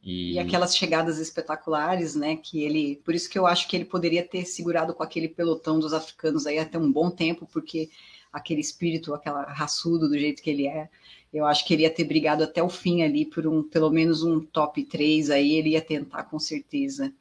[0.01, 0.33] E...
[0.35, 2.37] e aquelas chegadas espetaculares, né?
[2.37, 5.81] Que ele, por isso que eu acho que ele poderia ter segurado com aquele pelotão
[5.81, 7.91] dos africanos aí até um bom tempo, porque
[8.33, 10.89] aquele espírito, aquela raçudo do jeito que ele é,
[11.33, 14.23] eu acho que ele ia ter brigado até o fim ali por um, pelo menos
[14.23, 17.13] um top 3 aí, ele ia tentar com certeza.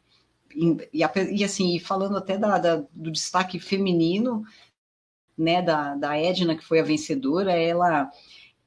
[0.55, 4.43] E, e, e assim, falando até da, da, do destaque feminino,
[5.37, 8.09] né, da, da Edna, que foi a vencedora, ela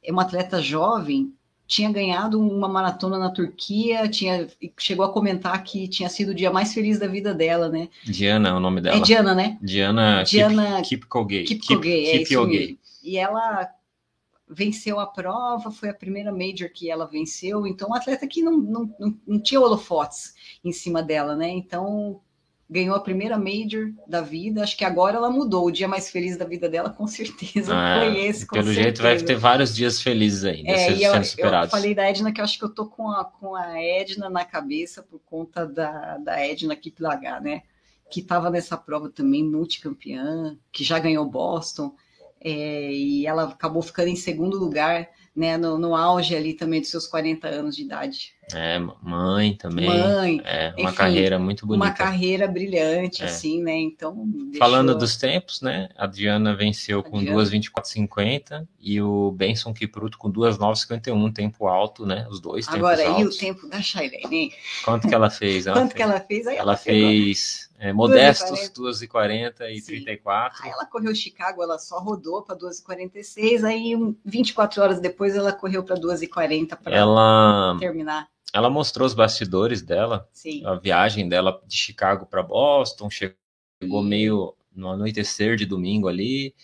[0.03, 1.33] é uma atleta jovem,
[1.67, 6.51] tinha ganhado uma maratona na Turquia, tinha chegou a comentar que tinha sido o dia
[6.51, 7.89] mais feliz da vida dela, né?
[8.05, 8.97] Diana é o nome dela.
[8.97, 9.57] É Diana, né?
[9.63, 11.45] Diana, Diana Kipkogay.
[11.45, 12.79] Kipkogay, é isso mesmo.
[13.05, 13.71] E ela
[14.51, 18.59] venceu a prova, foi a primeira major que ela venceu, então um atleta que não,
[18.59, 20.35] não, não, não tinha holofotes
[20.65, 21.49] em cima dela, né?
[21.49, 22.21] Então
[22.69, 24.63] ganhou a primeira major da vida.
[24.63, 25.67] Acho que agora ela mudou.
[25.67, 28.47] O dia mais feliz da vida dela, com certeza, ah, foi esse.
[28.47, 28.83] pelo certeza.
[28.83, 31.73] jeito, vai ter vários dias felizes aí, é, sendo eu, superados.
[31.73, 34.31] Eu falei da Edna que eu acho que eu tô com a, com a Edna
[34.31, 37.63] na cabeça por conta da, da Edna Kiplagar, né?
[38.09, 41.95] Que estava nessa prova também, multicampeã, que já ganhou Boston.
[42.43, 46.91] É, e ela acabou ficando em segundo lugar né, no, no, auge ali também dos
[46.91, 48.35] seus 40 anos de idade.
[48.53, 49.87] É, mãe também.
[49.87, 50.43] Mãe.
[50.45, 51.87] É, uma enfim, carreira muito bonita.
[51.87, 53.27] Uma carreira brilhante, é.
[53.27, 53.77] assim, né?
[53.77, 54.25] Então.
[54.27, 54.59] Deixou...
[54.59, 55.89] Falando dos tempos, né?
[55.97, 62.27] A Diana venceu com 2,24,50 e o Benson Kipruto com 2,9,51, tempo alto, né?
[62.29, 64.53] Os dois Agora, e o tempo da Shailene?
[64.85, 65.67] Quanto que ela fez?
[65.71, 65.97] Ela Quanto fez...
[65.97, 66.47] que ela fez?
[66.49, 70.63] Aí ela, ela fez é, modestos 2,40 e 34.
[70.63, 75.83] Aí ela correu Chicago, ela só rodou para 2,46, aí 24 horas depois ela correu
[75.83, 77.79] para 2,40 para ela...
[77.81, 78.29] terminar.
[78.53, 80.63] Ela mostrou os bastidores dela, Sim.
[80.67, 86.55] a viagem dela de Chicago para Boston, chegou meio no anoitecer de domingo ali,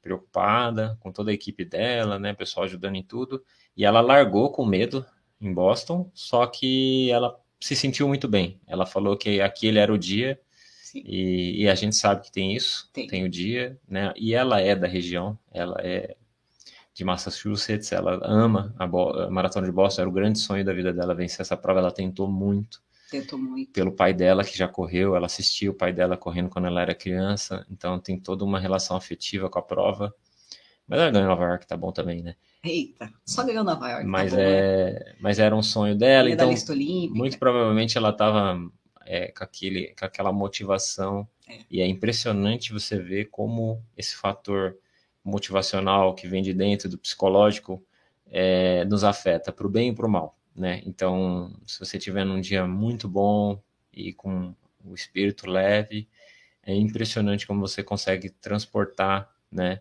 [0.00, 3.44] preocupada com toda a equipe dela, né, pessoal ajudando em tudo,
[3.76, 5.04] e ela largou com medo
[5.38, 8.58] em Boston, só que ela se sentiu muito bem.
[8.66, 10.40] Ela falou que aquele era o dia
[10.94, 13.06] e, e, a gente sabe que tem isso, tem.
[13.06, 13.24] tem.
[13.24, 14.12] o dia, né?
[14.16, 16.16] E ela é da região, ela é
[16.94, 20.92] de Massachusetts, ela ama a, a, Maratona de Boston, era o grande sonho da vida
[20.92, 22.82] dela vencer essa prova, ela tentou muito.
[23.10, 23.72] Tentou muito.
[23.72, 26.94] Pelo pai dela, que já correu, ela assistiu o pai dela correndo quando ela era
[26.94, 30.14] criança, então tem toda uma relação afetiva com a prova.
[30.86, 32.34] Mas ela ganhou Nova York, tá bom também, né?
[32.64, 34.04] Eita, só ganhou Nova York.
[34.04, 35.14] Tá mas, tá bom, é, né?
[35.20, 37.14] mas era um sonho dela, então olímpica.
[37.14, 38.58] muito provavelmente ela estava
[39.06, 41.28] é, com, aquele, com aquela motivação.
[41.48, 41.58] É.
[41.70, 44.76] E é impressionante você ver como esse fator
[45.24, 47.84] motivacional que vem de dentro do psicológico
[48.26, 50.36] é, nos afeta para o bem e para o mal.
[50.54, 50.82] Né?
[50.84, 56.08] Então, se você tiver num dia muito bom e com o espírito leve,
[56.62, 59.80] é impressionante como você consegue transportar né,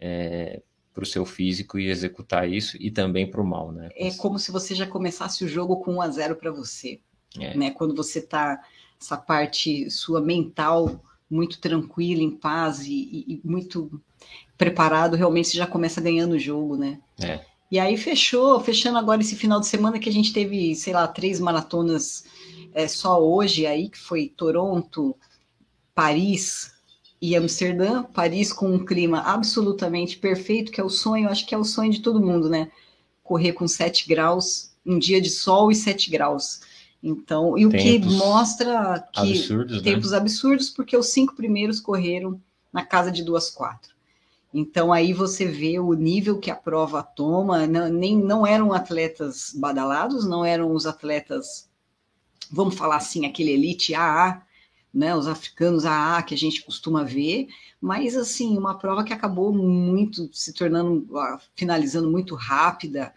[0.00, 0.62] é,
[0.92, 3.70] para o seu físico e executar isso, e também para o mal.
[3.70, 3.90] Né?
[3.94, 7.00] É como se você já começasse o jogo com 1 a 0 para você.
[7.38, 7.56] É.
[7.56, 7.70] Né?
[7.70, 8.60] Quando você está,
[9.00, 11.00] essa parte sua mental
[11.30, 14.00] muito tranquila, em paz e, e, muito
[14.56, 17.00] preparado, realmente você já começa ganhando o jogo, né?
[17.20, 17.40] É.
[17.70, 21.06] E aí fechou, fechando agora esse final de semana que a gente teve, sei lá,
[21.08, 22.24] três maratonas
[22.72, 25.16] é, só hoje aí, que foi Toronto,
[25.94, 26.72] Paris
[27.20, 28.04] e Amsterdã.
[28.04, 31.90] Paris com um clima absolutamente perfeito, que é o sonho, acho que é o sonho
[31.90, 32.70] de todo mundo, né?
[33.24, 36.60] Correr com 7 graus, um dia de sol e 7 graus.
[37.02, 39.82] Então, e o tempos que mostra que absurdos, né?
[39.82, 40.16] tempos né?
[40.18, 42.40] absurdos, porque os cinco primeiros correram
[42.72, 43.94] na casa de duas quatro.
[44.52, 49.52] Então aí você vê o nível que a prova toma, não, nem não eram atletas
[49.54, 51.68] badalados, não eram os atletas,
[52.50, 54.42] vamos falar assim, aquele elite AA,
[54.92, 59.52] né, os africanos AA que a gente costuma ver, mas assim, uma prova que acabou
[59.52, 61.06] muito se tornando,
[61.54, 63.12] finalizando muito rápida.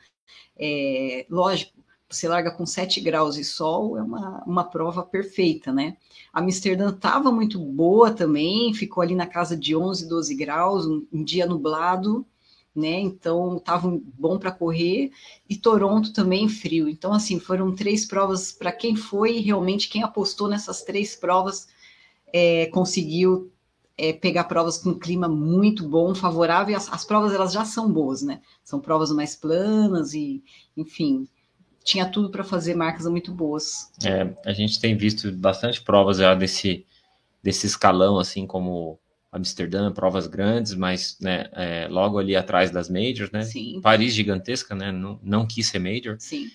[0.58, 1.79] É, lógico,
[2.10, 5.96] você larga com 7 graus e sol, é uma, uma prova perfeita, né?
[6.34, 11.24] Amsterdã estava muito boa também, ficou ali na casa de 11, 12 graus, um, um
[11.24, 12.26] dia nublado,
[12.76, 13.00] né?
[13.00, 15.12] Então estava bom para correr.
[15.48, 16.90] E Toronto também frio.
[16.90, 21.68] Então, assim, foram três provas para quem foi, realmente, quem apostou nessas três provas
[22.34, 23.52] é, conseguiu
[23.98, 26.76] é, pegar provas com clima muito bom, favorável.
[26.76, 28.42] As, as provas elas já são boas, né?
[28.64, 30.44] São provas mais planas e,
[30.76, 31.28] enfim,
[31.90, 33.92] tinha tudo para fazer marcas muito boas.
[34.06, 36.86] É, a gente tem visto bastante provas já desse,
[37.42, 39.00] desse escalão, assim como
[39.32, 43.42] Amsterdã, provas grandes, mas né, é, logo ali atrás das majors, né?
[43.42, 43.82] Sim.
[43.82, 44.92] Paris gigantesca, né?
[44.92, 46.16] Não, não quis ser major.
[46.20, 46.52] Sim.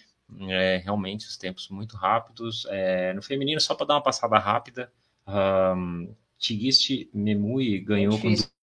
[0.49, 2.65] É, realmente os tempos muito rápidos.
[2.71, 4.91] É, no feminino, só para dar uma passada rápida,
[5.27, 8.29] um, Tigist Memui ganhou com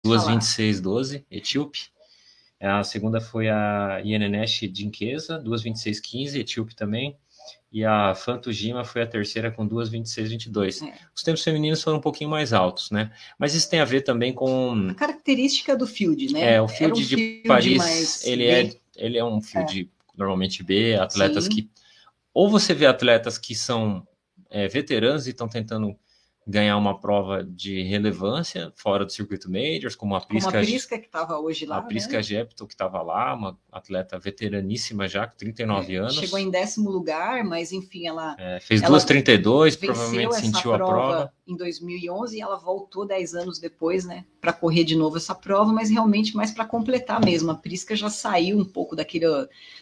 [0.03, 1.91] 2,26,12, etíope.
[2.59, 7.15] A segunda foi a Yenenesh Dinqueza, 2,26,15, etíope também.
[7.71, 10.87] E a Fantujima foi a terceira com 2,26,22.
[10.87, 10.93] É.
[11.13, 13.11] Os tempos femininos foram um pouquinho mais altos, né?
[13.37, 14.87] Mas isso tem a ver também com...
[14.89, 16.55] A característica do field, né?
[16.55, 20.17] É, o field um de field Paris, ele é, ele é um field é.
[20.17, 21.49] normalmente B, atletas Sim.
[21.49, 21.69] que...
[22.33, 24.07] Ou você vê atletas que são
[24.49, 25.95] é, veteranos e estão tentando
[26.47, 30.97] ganhar uma prova de relevância fora do circuito Majors, como a Prisca, como a Prisca
[30.97, 31.77] que estava hoje lá.
[31.77, 32.21] A Prisca né?
[32.21, 36.15] Que estava lá, uma atleta veteraníssima já, com 39 é, anos.
[36.15, 38.33] Chegou em décimo lugar, mas enfim, ela.
[38.39, 41.33] É, fez 2,32, provavelmente sentiu a prova.
[41.45, 45.71] Em 2011, e ela voltou 10 anos depois, né, para correr de novo essa prova,
[45.71, 47.51] mas realmente mais para completar mesmo.
[47.51, 49.25] A Prisca já saiu um pouco daquele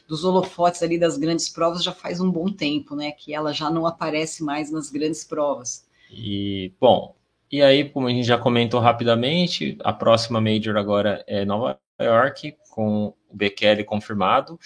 [0.08, 3.70] dos holofotes ali das grandes provas já faz um bom tempo, né, que ela já
[3.70, 5.86] não aparece mais nas grandes provas.
[6.12, 7.16] E, bom,
[7.52, 12.58] e aí, como a gente já comentou rapidamente, a próxima Major agora é Nova York,
[12.70, 14.60] com o Bekele confirmado,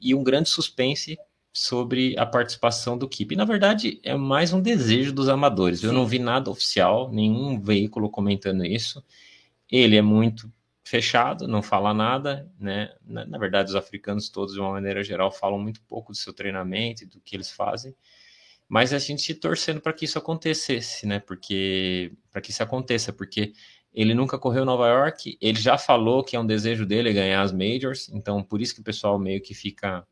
[0.00, 1.18] e um grande suspense
[1.52, 3.34] sobre a participação do Kip.
[3.34, 5.80] Na verdade, é mais um desejo dos amadores.
[5.80, 5.86] Sim.
[5.86, 9.02] Eu não vi nada oficial, nenhum veículo comentando isso.
[9.70, 10.52] Ele é muito
[10.84, 12.94] fechado, não fala nada, né?
[13.04, 16.32] Na, na, verdade, os africanos todos, de uma maneira geral, falam muito pouco do seu
[16.32, 17.96] treinamento e do que eles fazem
[18.68, 21.20] mas a gente torcendo para que isso acontecesse, né?
[21.20, 23.52] Porque para que isso aconteça, porque
[23.92, 27.52] ele nunca correu Nova York, ele já falou que é um desejo dele ganhar as
[27.52, 30.06] majors, então por isso que o pessoal meio que fica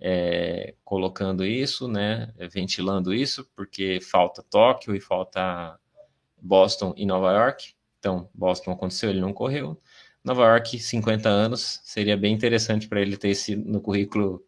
[0.00, 2.32] é, colocando isso, né?
[2.52, 5.78] Ventilando isso, porque falta Tóquio e falta
[6.40, 7.74] Boston e Nova York.
[7.98, 9.80] Então, Boston aconteceu, ele não correu.
[10.22, 14.44] Nova York, 50 anos, seria bem interessante para ele ter esse no currículo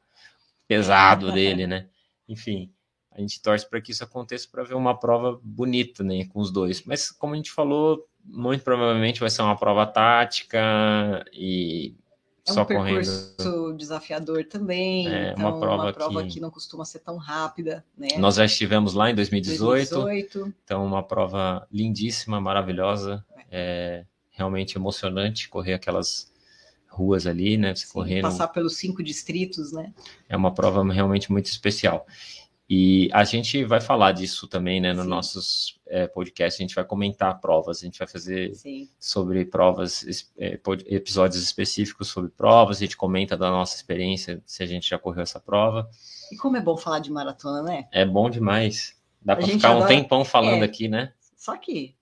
[0.68, 1.88] pesado dele, né?
[2.28, 2.72] Enfim,
[3.20, 6.50] a gente torce para que isso aconteça para ver uma prova bonita, né, com os
[6.50, 6.82] dois.
[6.84, 11.94] Mas como a gente falou, muito provavelmente vai ser uma prova tática e
[12.46, 13.76] é só um percurso correndo.
[13.76, 15.08] desafiador também.
[15.08, 16.30] É então, uma prova, uma prova que...
[16.30, 16.40] que...
[16.40, 18.08] não costuma ser tão rápida, né?
[18.18, 20.54] Nós já estivemos lá em 2018, 2018.
[20.64, 23.24] Então, uma prova lindíssima, maravilhosa.
[23.50, 24.04] É.
[24.06, 26.32] é realmente emocionante correr aquelas
[26.88, 27.74] ruas ali, né?
[27.74, 28.22] Você Sim, correndo.
[28.22, 29.92] Passar pelos cinco distritos, né?
[30.28, 32.06] É uma prova realmente muito especial.
[32.72, 36.84] E a gente vai falar disso também, né, nos nossos é, podcasts, a gente vai
[36.84, 38.88] comentar provas, a gente vai fazer Sim.
[38.96, 40.56] sobre provas, é,
[40.86, 45.24] episódios específicos sobre provas, a gente comenta da nossa experiência, se a gente já correu
[45.24, 45.90] essa prova.
[46.30, 47.88] E como é bom falar de maratona, né?
[47.90, 48.96] É bom demais.
[49.20, 49.86] Dá para ficar adora...
[49.86, 51.12] um tempão falando é, aqui, né?
[51.36, 51.96] Só que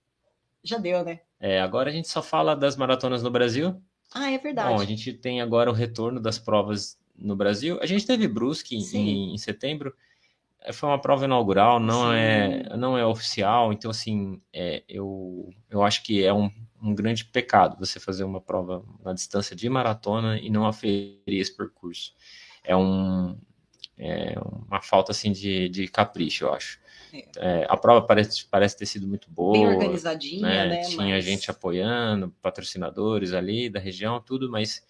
[0.63, 1.21] já deu, né?
[1.39, 3.81] É, agora a gente só fala das maratonas no Brasil.
[4.13, 4.69] Ah, é verdade.
[4.69, 7.79] Bom, a gente tem agora o retorno das provas no Brasil.
[7.81, 9.95] A gente teve Brusque em, em setembro,
[10.73, 16.03] foi uma prova inaugural, não é não é oficial, então assim, é, eu, eu acho
[16.03, 16.51] que é um,
[16.81, 21.55] um grande pecado você fazer uma prova na distância de maratona e não aferir esse
[21.55, 22.13] percurso.
[22.63, 23.37] É, um,
[23.97, 24.35] é
[24.67, 26.79] uma falta assim de, de capricho, eu acho.
[27.11, 27.27] É.
[27.37, 29.53] é a prova parece, parece ter sido muito boa.
[29.53, 30.67] Bem organizadinha, né?
[30.67, 30.81] né?
[30.81, 31.25] Tinha mas...
[31.25, 34.85] gente apoiando, patrocinadores ali da região, tudo, mas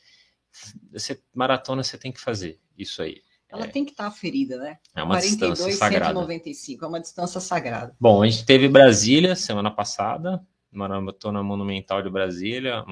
[0.91, 3.22] você, maratona você tem que fazer isso aí.
[3.52, 3.68] Ela é.
[3.68, 4.78] tem que estar tá ferida, né?
[4.95, 6.14] É uma 42, distância sagrada.
[6.14, 7.95] 195, é uma distância sagrada.
[8.00, 10.41] Bom, a gente teve Brasília semana passada,
[10.72, 12.84] maratona monumental de Brasília,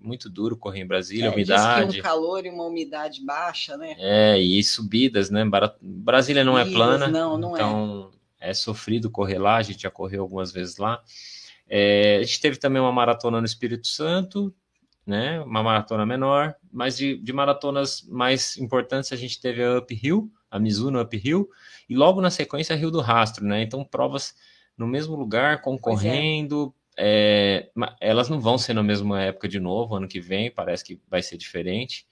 [0.00, 1.86] muito duro correr em Brasília, é, umidade.
[1.86, 3.94] Diz que um calor e uma umidade baixa, né?
[3.98, 5.44] É, e subidas, né?
[5.80, 8.50] Brasília não é subidas, é plana, não, não então é.
[8.50, 11.02] é sofrido correr lá, a gente já correu algumas vezes lá.
[11.68, 14.54] É, a gente teve também uma maratona no Espírito Santo,
[15.08, 15.40] né?
[15.40, 20.58] Uma maratona menor, mas de, de maratonas mais importantes a gente teve a Uphill, a
[20.58, 21.48] Mizuno Uphill,
[21.88, 23.62] e logo na sequência a Rio do Rastro, né?
[23.62, 24.34] Então provas
[24.76, 27.70] no mesmo lugar, concorrendo, é.
[27.70, 27.70] É,
[28.02, 31.22] elas não vão ser na mesma época de novo, ano que vem, parece que vai
[31.22, 32.06] ser diferente,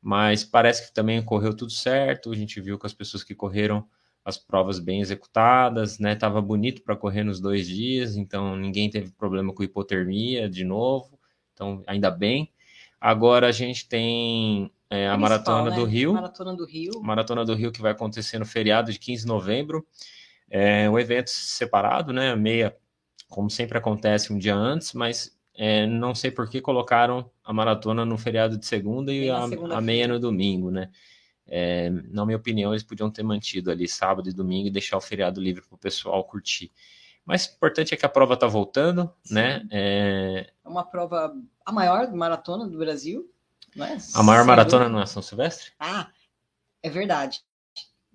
[0.00, 3.86] mas parece que também correu tudo certo, a gente viu que as pessoas que correram
[4.24, 6.14] as provas bem executadas, né?
[6.14, 11.19] Tava bonito para correr nos dois dias, então ninguém teve problema com hipotermia de novo.
[11.60, 12.50] Então, ainda bem.
[12.98, 15.76] Agora a gente tem é, a Maratona né?
[15.76, 16.14] do Rio.
[16.14, 17.02] Maratona do Rio.
[17.02, 19.86] Maratona do Rio que vai acontecer no feriado de 15 de novembro.
[20.48, 22.34] É um evento separado, né?
[22.34, 22.74] Meia,
[23.28, 28.06] como sempre acontece um dia antes, mas é, não sei por que colocaram a maratona
[28.06, 30.90] no feriado de segunda e a, a, meia no domingo, né?
[31.46, 35.00] É, na minha opinião, eles podiam ter mantido ali sábado e domingo e deixar o
[35.00, 36.72] feriado livre para o pessoal curtir.
[37.30, 39.34] Mas o importante é que a prova está voltando, Sim.
[39.34, 39.64] né?
[39.70, 40.52] É...
[40.64, 40.68] é...
[40.68, 41.32] uma prova,
[41.64, 43.32] a maior maratona do Brasil,
[43.76, 43.98] não é?
[44.14, 45.70] A maior maratona não é São Silvestre?
[45.78, 46.08] Ah,
[46.82, 47.40] é verdade.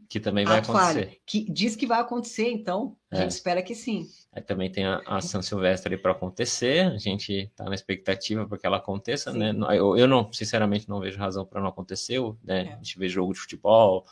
[0.10, 1.22] Que também vai acontecer.
[1.26, 3.22] Que diz que vai acontecer, então a é.
[3.22, 4.06] gente espera que sim.
[4.34, 8.58] Aí também tem a, a São Silvestre para acontecer, a gente está na expectativa para
[8.58, 9.38] que ela aconteça, sim.
[9.38, 9.54] né?
[9.78, 12.66] Eu, eu não, sinceramente, não vejo razão para não acontecer, né?
[12.66, 12.74] É.
[12.74, 14.06] A gente vê jogo de futebol,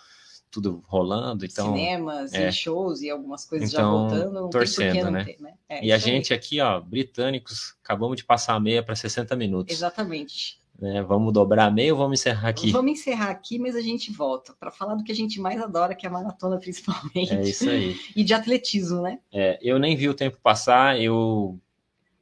[0.54, 1.74] tudo rolando, então...
[1.74, 2.48] Cinemas é.
[2.48, 5.24] e shows e algumas coisas então, já voltando, não torcendo, né?
[5.26, 5.56] Ter, né?
[5.68, 6.38] É, e a gente aí.
[6.38, 9.76] aqui, ó, britânicos, acabamos de passar a meia para 60 minutos.
[9.76, 10.62] Exatamente.
[10.80, 11.02] Né?
[11.02, 12.72] Vamos dobrar meio ou vamos encerrar aqui?
[12.72, 15.96] Vamos encerrar aqui, mas a gente volta para falar do que a gente mais adora,
[15.96, 17.34] que é a maratona, principalmente.
[17.34, 17.96] É isso aí.
[18.16, 19.18] e de atletismo, né?
[19.32, 21.60] É, eu nem vi o tempo passar, eu.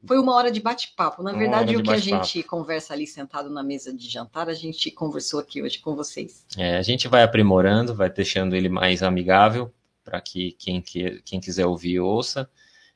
[0.05, 1.21] Foi uma hora de bate-papo.
[1.21, 4.89] Na verdade, o que a gente conversa ali sentado na mesa de jantar, a gente
[4.91, 6.45] conversou aqui hoje com vocês.
[6.57, 9.73] É, a gente vai aprimorando, vai deixando ele mais amigável
[10.03, 12.49] para que quem, que quem quiser ouvir ouça.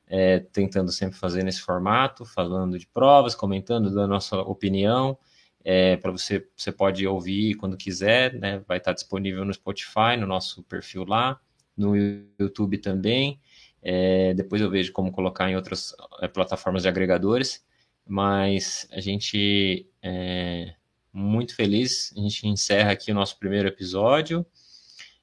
[0.08, 5.18] É, tentando sempre fazer nesse formato, falando de provas, comentando, dando a nossa opinião
[5.66, 8.62] é, para você, você pode ouvir quando quiser, né?
[8.68, 11.40] Vai estar disponível no Spotify, no nosso perfil lá,
[11.76, 11.96] no
[12.40, 13.42] YouTube também.
[13.86, 17.64] É, depois eu vejo como colocar em outras é, plataformas de agregadores,
[18.06, 20.74] mas a gente é
[21.14, 22.12] muito feliz.
[22.18, 24.46] A gente encerra aqui o nosso primeiro episódio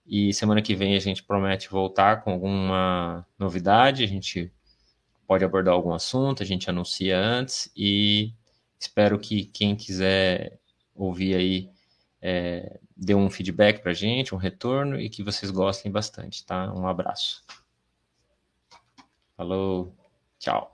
[0.07, 4.05] e semana que vem a gente promete voltar com alguma novidade.
[4.05, 4.53] A gente
[5.27, 8.33] pode abordar algum assunto, a gente anuncia antes e
[8.83, 10.59] Espero que quem quiser
[10.93, 11.71] ouvir aí
[12.21, 16.73] é, dê um feedback para a gente, um retorno e que vocês gostem bastante, tá?
[16.75, 17.45] Um abraço.
[19.43, 19.93] Falou,
[20.38, 20.72] tchau.